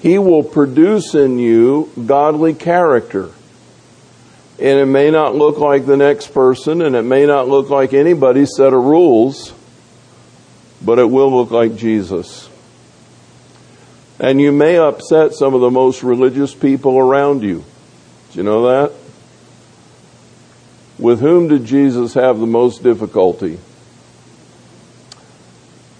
He 0.00 0.18
will 0.18 0.42
produce 0.42 1.14
in 1.14 1.38
you 1.38 1.90
godly 2.06 2.54
character. 2.54 3.30
And 4.62 4.78
it 4.78 4.86
may 4.86 5.10
not 5.10 5.34
look 5.34 5.58
like 5.58 5.86
the 5.86 5.96
next 5.96 6.28
person, 6.32 6.82
and 6.82 6.94
it 6.94 7.02
may 7.02 7.26
not 7.26 7.48
look 7.48 7.68
like 7.68 7.92
anybody's 7.92 8.54
set 8.56 8.72
of 8.72 8.84
rules, 8.84 9.52
but 10.80 11.00
it 11.00 11.10
will 11.10 11.36
look 11.36 11.50
like 11.50 11.74
Jesus. 11.74 12.48
And 14.20 14.40
you 14.40 14.52
may 14.52 14.78
upset 14.78 15.34
some 15.34 15.54
of 15.54 15.62
the 15.62 15.70
most 15.72 16.04
religious 16.04 16.54
people 16.54 16.96
around 16.96 17.42
you. 17.42 17.64
Do 18.30 18.38
you 18.38 18.44
know 18.44 18.68
that? 18.68 18.92
With 20.96 21.18
whom 21.18 21.48
did 21.48 21.64
Jesus 21.64 22.14
have 22.14 22.38
the 22.38 22.46
most 22.46 22.84
difficulty? 22.84 23.58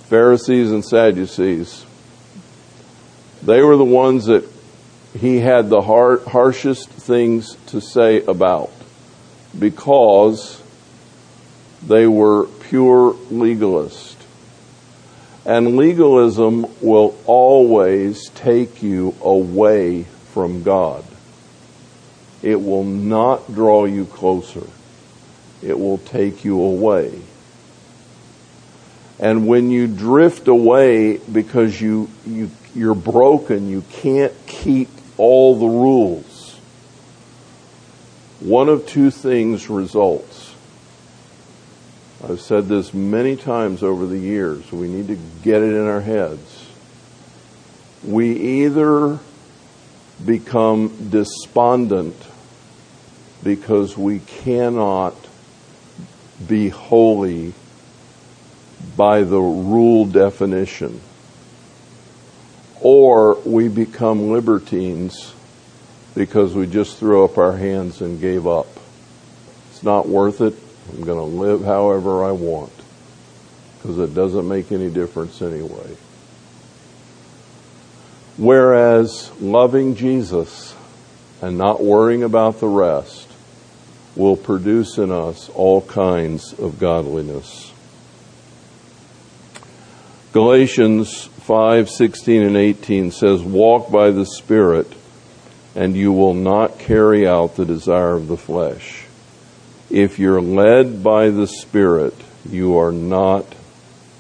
Pharisees 0.05 0.71
and 0.71 0.85
Sadducees. 0.85 1.85
They 3.43 3.61
were 3.61 3.77
the 3.77 3.83
ones 3.83 4.27
that 4.27 4.52
he 5.19 5.39
had 5.39 5.69
the 5.69 5.83
har- 5.83 6.21
harshest 6.27 6.89
things 6.89 7.57
to 7.67 7.81
say 7.81 8.23
about 8.23 8.71
because 9.59 10.63
they 11.87 12.07
were 12.07 12.47
pure 12.47 13.15
legalists. 13.31 14.17
And 15.45 15.77
legalism 15.77 16.67
will 16.81 17.17
always 17.27 18.29
take 18.31 18.83
you 18.83 19.15
away 19.23 20.05
from 20.33 20.63
God. 20.63 21.05
It 22.43 22.61
will 22.61 22.85
not 22.85 23.53
draw 23.53 23.85
you 23.85 24.07
closer. 24.07 24.67
It 25.63 25.79
will 25.79 25.99
take 25.99 26.45
you 26.45 26.61
away. 26.61 27.13
And 29.19 29.47
when 29.47 29.71
you 29.71 29.87
drift 29.87 30.49
away 30.49 31.19
because 31.19 31.81
you, 31.81 32.09
you, 32.27 32.51
you're 32.75 32.95
broken, 32.95 33.69
you 33.69 33.85
can't 33.93 34.33
keep 34.47 34.89
all 35.23 35.55
the 35.57 35.67
rules, 35.67 36.59
one 38.41 38.69
of 38.69 38.85
two 38.89 39.09
things 39.09 39.71
results. 39.71 40.53
I've 42.29 42.41
said 42.41 42.67
this 42.67 42.93
many 42.93 43.37
times 43.37 43.85
over 43.85 44.05
the 44.05 44.19
years. 44.19 44.73
We 44.73 44.89
need 44.89 45.07
to 45.07 45.19
get 45.45 45.63
it 45.63 45.75
in 45.75 45.87
our 45.87 46.01
heads. 46.01 46.67
We 48.05 48.65
either 48.65 49.21
become 50.27 51.11
despondent 51.11 52.17
because 53.45 53.97
we 53.97 54.19
cannot 54.19 55.15
be 56.49 56.69
holy 56.69 57.53
by 58.97 59.23
the 59.23 59.41
rule 59.41 60.05
definition. 60.05 61.01
Or 62.83 63.37
we 63.45 63.69
become 63.69 64.31
libertines 64.33 65.35
because 66.15 66.55
we 66.55 66.67
just 66.67 66.99
threw 66.99 67.25
up 67.25 67.39
our 67.39 67.57
hands 67.57 68.01
and 68.01 68.21
gave 68.21 68.47
up. 68.47 68.67
It's 69.71 69.83
not 69.83 70.09
worth 70.09 70.41
it. 70.41 70.55
I'm 70.91 71.05
going 71.05 71.19
to 71.19 71.37
live 71.37 71.65
however 71.65 72.25
I 72.25 72.33
want 72.33 72.73
because 73.79 73.99
it 73.99 74.15
doesn't 74.15 74.49
make 74.49 74.73
any 74.73 74.91
difference 74.91 75.41
anyway. 75.43 75.97
Whereas 78.37 79.31
loving 79.41 79.95
Jesus 79.95 80.75
and 81.41 81.59
not 81.59 81.83
worrying 81.83 82.23
about 82.23 82.61
the 82.61 82.69
rest 82.69 83.29
will 84.17 84.37
produce 84.37 84.99
in 84.99 85.11
us 85.11 85.49
all 85.51 85.83
kinds 85.83 86.53
of 86.55 86.79
godliness. 86.79 87.73
Galatians 90.33 91.29
5, 91.43 91.91
16 91.91 92.43
and 92.43 92.57
18 92.57 93.11
says, 93.11 93.43
Walk 93.43 93.91
by 93.91 94.13
the 94.13 94.25
Spirit, 94.25 94.87
and 95.75 95.97
you 95.97 96.13
will 96.13 96.35
not 96.35 96.79
carry 96.79 97.27
out 97.27 97.57
the 97.57 97.65
desire 97.65 98.15
of 98.15 98.29
the 98.29 98.37
flesh. 98.37 99.07
If 99.91 100.21
you're 100.21 100.41
led 100.41 101.03
by 101.03 101.31
the 101.31 101.49
Spirit, 101.49 102.15
you 102.49 102.79
are 102.79 102.93
not 102.93 103.45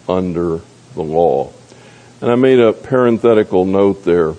under 0.08 0.62
the 0.94 1.02
law. 1.02 1.52
And 2.20 2.28
I 2.28 2.34
made 2.34 2.58
a 2.58 2.72
parenthetical 2.72 3.66
note 3.66 4.04
there. 4.04 4.34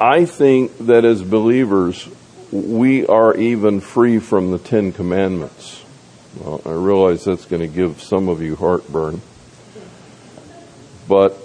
I 0.00 0.26
think 0.26 0.78
that 0.78 1.04
as 1.04 1.22
believers, 1.22 2.08
we 2.52 3.04
are 3.06 3.36
even 3.36 3.80
free 3.80 4.20
from 4.20 4.52
the 4.52 4.58
Ten 4.58 4.92
Commandments. 4.92 5.82
Well, 6.38 6.62
I 6.64 6.70
realize 6.70 7.24
that's 7.24 7.46
going 7.46 7.62
to 7.62 7.68
give 7.68 8.00
some 8.00 8.28
of 8.28 8.40
you 8.40 8.54
heartburn 8.54 9.22
but 11.08 11.36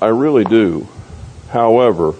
I 0.00 0.08
really 0.08 0.44
do. 0.44 0.88
However, 1.50 2.14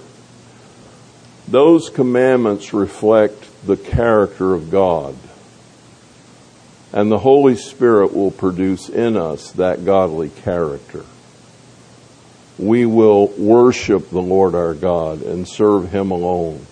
those 1.49 1.91
commandments 1.91 2.73
reflect 2.73 3.67
the 3.67 3.77
character 3.77 4.55
of 4.55 4.71
God. 4.71 5.17
And 6.93 7.11
the 7.11 7.19
Holy 7.19 7.57
Spirit 7.57 8.15
will 8.15 8.31
produce 8.31 8.89
in 8.89 9.17
us 9.17 9.51
that 9.53 9.85
godly 9.85 10.31
character. 10.31 11.05
We 12.57 12.87
will 12.87 13.27
worship 13.29 14.11
the 14.11 14.23
Lord 14.23 14.55
our 14.55 14.75
God 14.75 15.23
and 15.23 15.47
serve 15.47 15.91
Him 15.91 16.13
alone. 16.13 16.65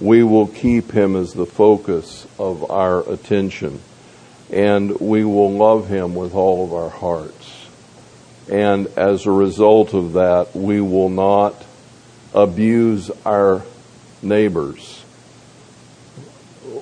We 0.00 0.22
will 0.22 0.46
keep 0.46 0.92
Him 0.92 1.14
as 1.14 1.34
the 1.34 1.46
focus 1.46 2.26
of 2.38 2.70
our 2.70 3.08
attention. 3.08 3.80
And 4.50 4.98
we 4.98 5.24
will 5.24 5.52
love 5.52 5.88
Him 5.88 6.14
with 6.14 6.34
all 6.34 6.64
of 6.64 6.72
our 6.72 6.90
hearts. 6.90 7.63
And 8.50 8.86
as 8.96 9.26
a 9.26 9.30
result 9.30 9.94
of 9.94 10.14
that, 10.14 10.54
we 10.54 10.80
will 10.80 11.08
not 11.08 11.64
abuse 12.34 13.10
our 13.24 13.62
neighbors. 14.22 15.04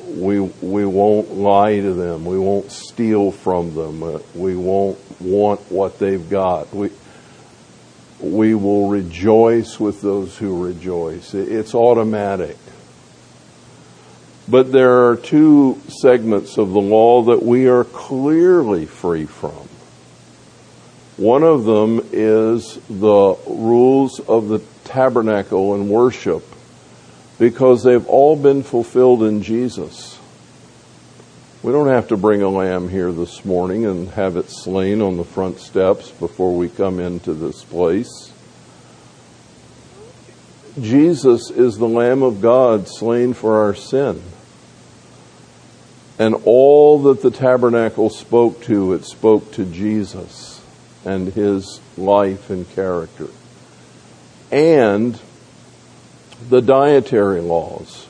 We, 0.08 0.40
we 0.40 0.84
won't 0.84 1.34
lie 1.34 1.80
to 1.80 1.94
them. 1.94 2.24
We 2.24 2.38
won't 2.38 2.70
steal 2.70 3.30
from 3.30 3.74
them. 3.74 4.02
Uh, 4.02 4.18
we 4.34 4.56
won't 4.56 4.98
want 5.20 5.60
what 5.70 5.98
they've 5.98 6.28
got. 6.28 6.72
We, 6.74 6.90
we 8.20 8.54
will 8.54 8.88
rejoice 8.88 9.80
with 9.80 10.00
those 10.00 10.36
who 10.36 10.64
rejoice. 10.64 11.34
It's 11.34 11.74
automatic. 11.74 12.56
But 14.48 14.72
there 14.72 15.08
are 15.08 15.16
two 15.16 15.80
segments 15.88 16.58
of 16.58 16.72
the 16.72 16.80
law 16.80 17.22
that 17.24 17.42
we 17.42 17.68
are 17.68 17.84
clearly 17.84 18.86
free 18.86 19.26
from. 19.26 19.68
One 21.18 21.42
of 21.42 21.64
them 21.64 22.00
is 22.12 22.78
the 22.88 23.36
rules 23.46 24.18
of 24.20 24.48
the 24.48 24.60
tabernacle 24.84 25.74
and 25.74 25.90
worship 25.90 26.42
because 27.38 27.82
they've 27.82 28.06
all 28.06 28.34
been 28.34 28.62
fulfilled 28.62 29.22
in 29.22 29.42
Jesus. 29.42 30.18
We 31.62 31.70
don't 31.70 31.88
have 31.88 32.08
to 32.08 32.16
bring 32.16 32.42
a 32.42 32.48
lamb 32.48 32.88
here 32.88 33.12
this 33.12 33.44
morning 33.44 33.84
and 33.84 34.08
have 34.10 34.36
it 34.36 34.48
slain 34.48 35.02
on 35.02 35.16
the 35.16 35.24
front 35.24 35.60
steps 35.60 36.10
before 36.10 36.56
we 36.56 36.68
come 36.68 36.98
into 36.98 37.34
this 37.34 37.62
place. 37.62 38.32
Jesus 40.80 41.50
is 41.50 41.76
the 41.76 41.88
Lamb 41.88 42.22
of 42.22 42.40
God 42.40 42.88
slain 42.88 43.34
for 43.34 43.62
our 43.62 43.74
sin. 43.74 44.22
And 46.18 46.34
all 46.46 47.02
that 47.02 47.20
the 47.20 47.30
tabernacle 47.30 48.08
spoke 48.08 48.62
to, 48.64 48.94
it 48.94 49.04
spoke 49.04 49.52
to 49.52 49.66
Jesus 49.66 50.51
and 51.04 51.32
his 51.32 51.80
life 51.96 52.50
and 52.50 52.68
character. 52.74 53.28
And 54.50 55.18
the 56.48 56.60
dietary 56.60 57.40
laws. 57.40 58.06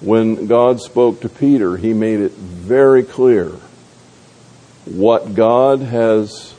When 0.00 0.46
God 0.46 0.80
spoke 0.80 1.20
to 1.20 1.28
Peter, 1.28 1.76
he 1.76 1.94
made 1.94 2.20
it 2.20 2.32
very 2.32 3.02
clear 3.02 3.52
what 4.84 5.34
God 5.34 5.80
has 5.80 6.54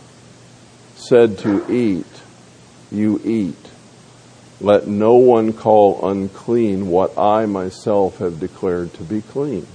said 0.96 1.38
to 1.40 1.72
eat, 1.72 2.08
you 2.92 3.22
eat. 3.24 3.56
Let 4.62 4.88
no 4.88 5.16
one 5.16 5.54
call 5.54 6.10
unclean 6.10 6.88
what 6.88 7.18
I 7.18 7.46
myself 7.46 8.18
have 8.18 8.40
declared 8.40 8.94
to 8.96 9.04
be 9.04 9.22
clean. 9.22 9.68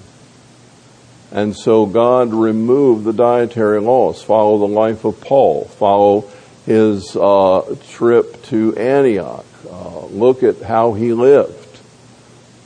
And 1.33 1.57
so 1.57 1.87
God 1.87 2.33
removed 2.33 3.05
the 3.05 3.13
dietary 3.13 3.81
laws. 3.81 4.23
Follow 4.23 4.59
the 4.59 4.69
life 4.69 5.05
of 5.05 5.21
Paul. 5.21 5.65
Follow 5.65 6.29
his 6.67 7.17
uh, 7.17 7.77
trip 7.91 8.43
to 8.45 8.77
Antioch. 8.77 9.47
Uh, 9.71 10.07
look 10.07 10.43
at 10.43 10.61
how 10.63 10.93
he 10.93 11.13
lived. 11.13 11.57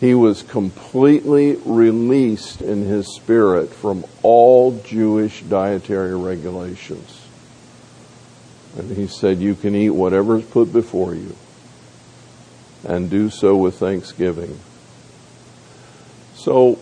He 0.00 0.14
was 0.14 0.42
completely 0.42 1.56
released 1.64 2.60
in 2.60 2.84
his 2.84 3.14
spirit 3.14 3.70
from 3.70 4.04
all 4.22 4.78
Jewish 4.84 5.42
dietary 5.42 6.16
regulations. 6.16 7.22
And 8.76 8.96
he 8.96 9.06
said, 9.06 9.38
You 9.38 9.54
can 9.54 9.74
eat 9.74 9.90
whatever 9.90 10.38
is 10.38 10.44
put 10.44 10.72
before 10.72 11.14
you, 11.14 11.36
and 12.82 13.08
do 13.08 13.30
so 13.30 13.56
with 13.56 13.76
thanksgiving. 13.76 14.58
So, 16.34 16.78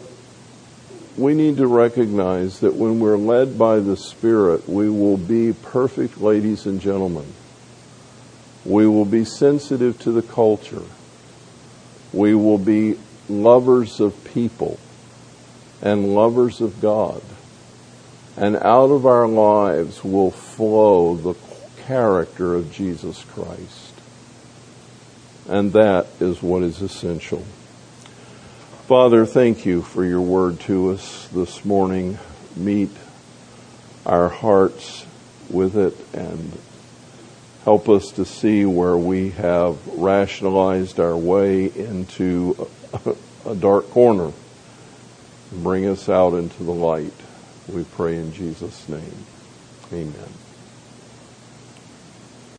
we 1.16 1.34
need 1.34 1.58
to 1.58 1.66
recognize 1.66 2.60
that 2.60 2.74
when 2.74 2.98
we're 3.00 3.18
led 3.18 3.58
by 3.58 3.80
the 3.80 3.96
Spirit, 3.96 4.68
we 4.68 4.88
will 4.88 5.18
be 5.18 5.52
perfect 5.52 6.20
ladies 6.20 6.66
and 6.66 6.80
gentlemen. 6.80 7.26
We 8.64 8.86
will 8.86 9.04
be 9.04 9.24
sensitive 9.24 9.98
to 10.00 10.12
the 10.12 10.22
culture. 10.22 10.82
We 12.12 12.34
will 12.34 12.58
be 12.58 12.98
lovers 13.28 14.00
of 14.00 14.24
people 14.32 14.78
and 15.82 16.14
lovers 16.14 16.60
of 16.60 16.80
God. 16.80 17.22
And 18.36 18.56
out 18.56 18.90
of 18.90 19.04
our 19.04 19.28
lives 19.28 20.02
will 20.02 20.30
flow 20.30 21.16
the 21.16 21.34
character 21.84 22.54
of 22.54 22.72
Jesus 22.72 23.24
Christ. 23.24 23.92
And 25.48 25.72
that 25.72 26.06
is 26.20 26.42
what 26.42 26.62
is 26.62 26.80
essential. 26.80 27.44
Father, 28.86 29.26
thank 29.26 29.64
you 29.64 29.82
for 29.82 30.04
your 30.04 30.20
word 30.20 30.60
to 30.60 30.90
us 30.90 31.28
this 31.28 31.64
morning. 31.64 32.18
Meet 32.56 32.90
our 34.04 34.28
hearts 34.28 35.06
with 35.50 35.76
it 35.76 35.96
and 36.12 36.52
Help 37.64 37.88
us 37.88 38.10
to 38.12 38.24
see 38.24 38.64
where 38.64 38.96
we 38.96 39.30
have 39.30 39.86
rationalized 39.86 40.98
our 40.98 41.16
way 41.16 41.66
into 41.66 42.68
a, 43.46 43.54
dark 43.54 43.88
corner. 43.90 44.32
Bring 45.52 45.86
us 45.86 46.08
out 46.08 46.34
into 46.34 46.64
the 46.64 46.72
light. 46.72 47.12
We 47.68 47.84
pray 47.84 48.16
in 48.16 48.32
Jesus' 48.32 48.88
name. 48.88 49.14
Amen. 49.92 50.41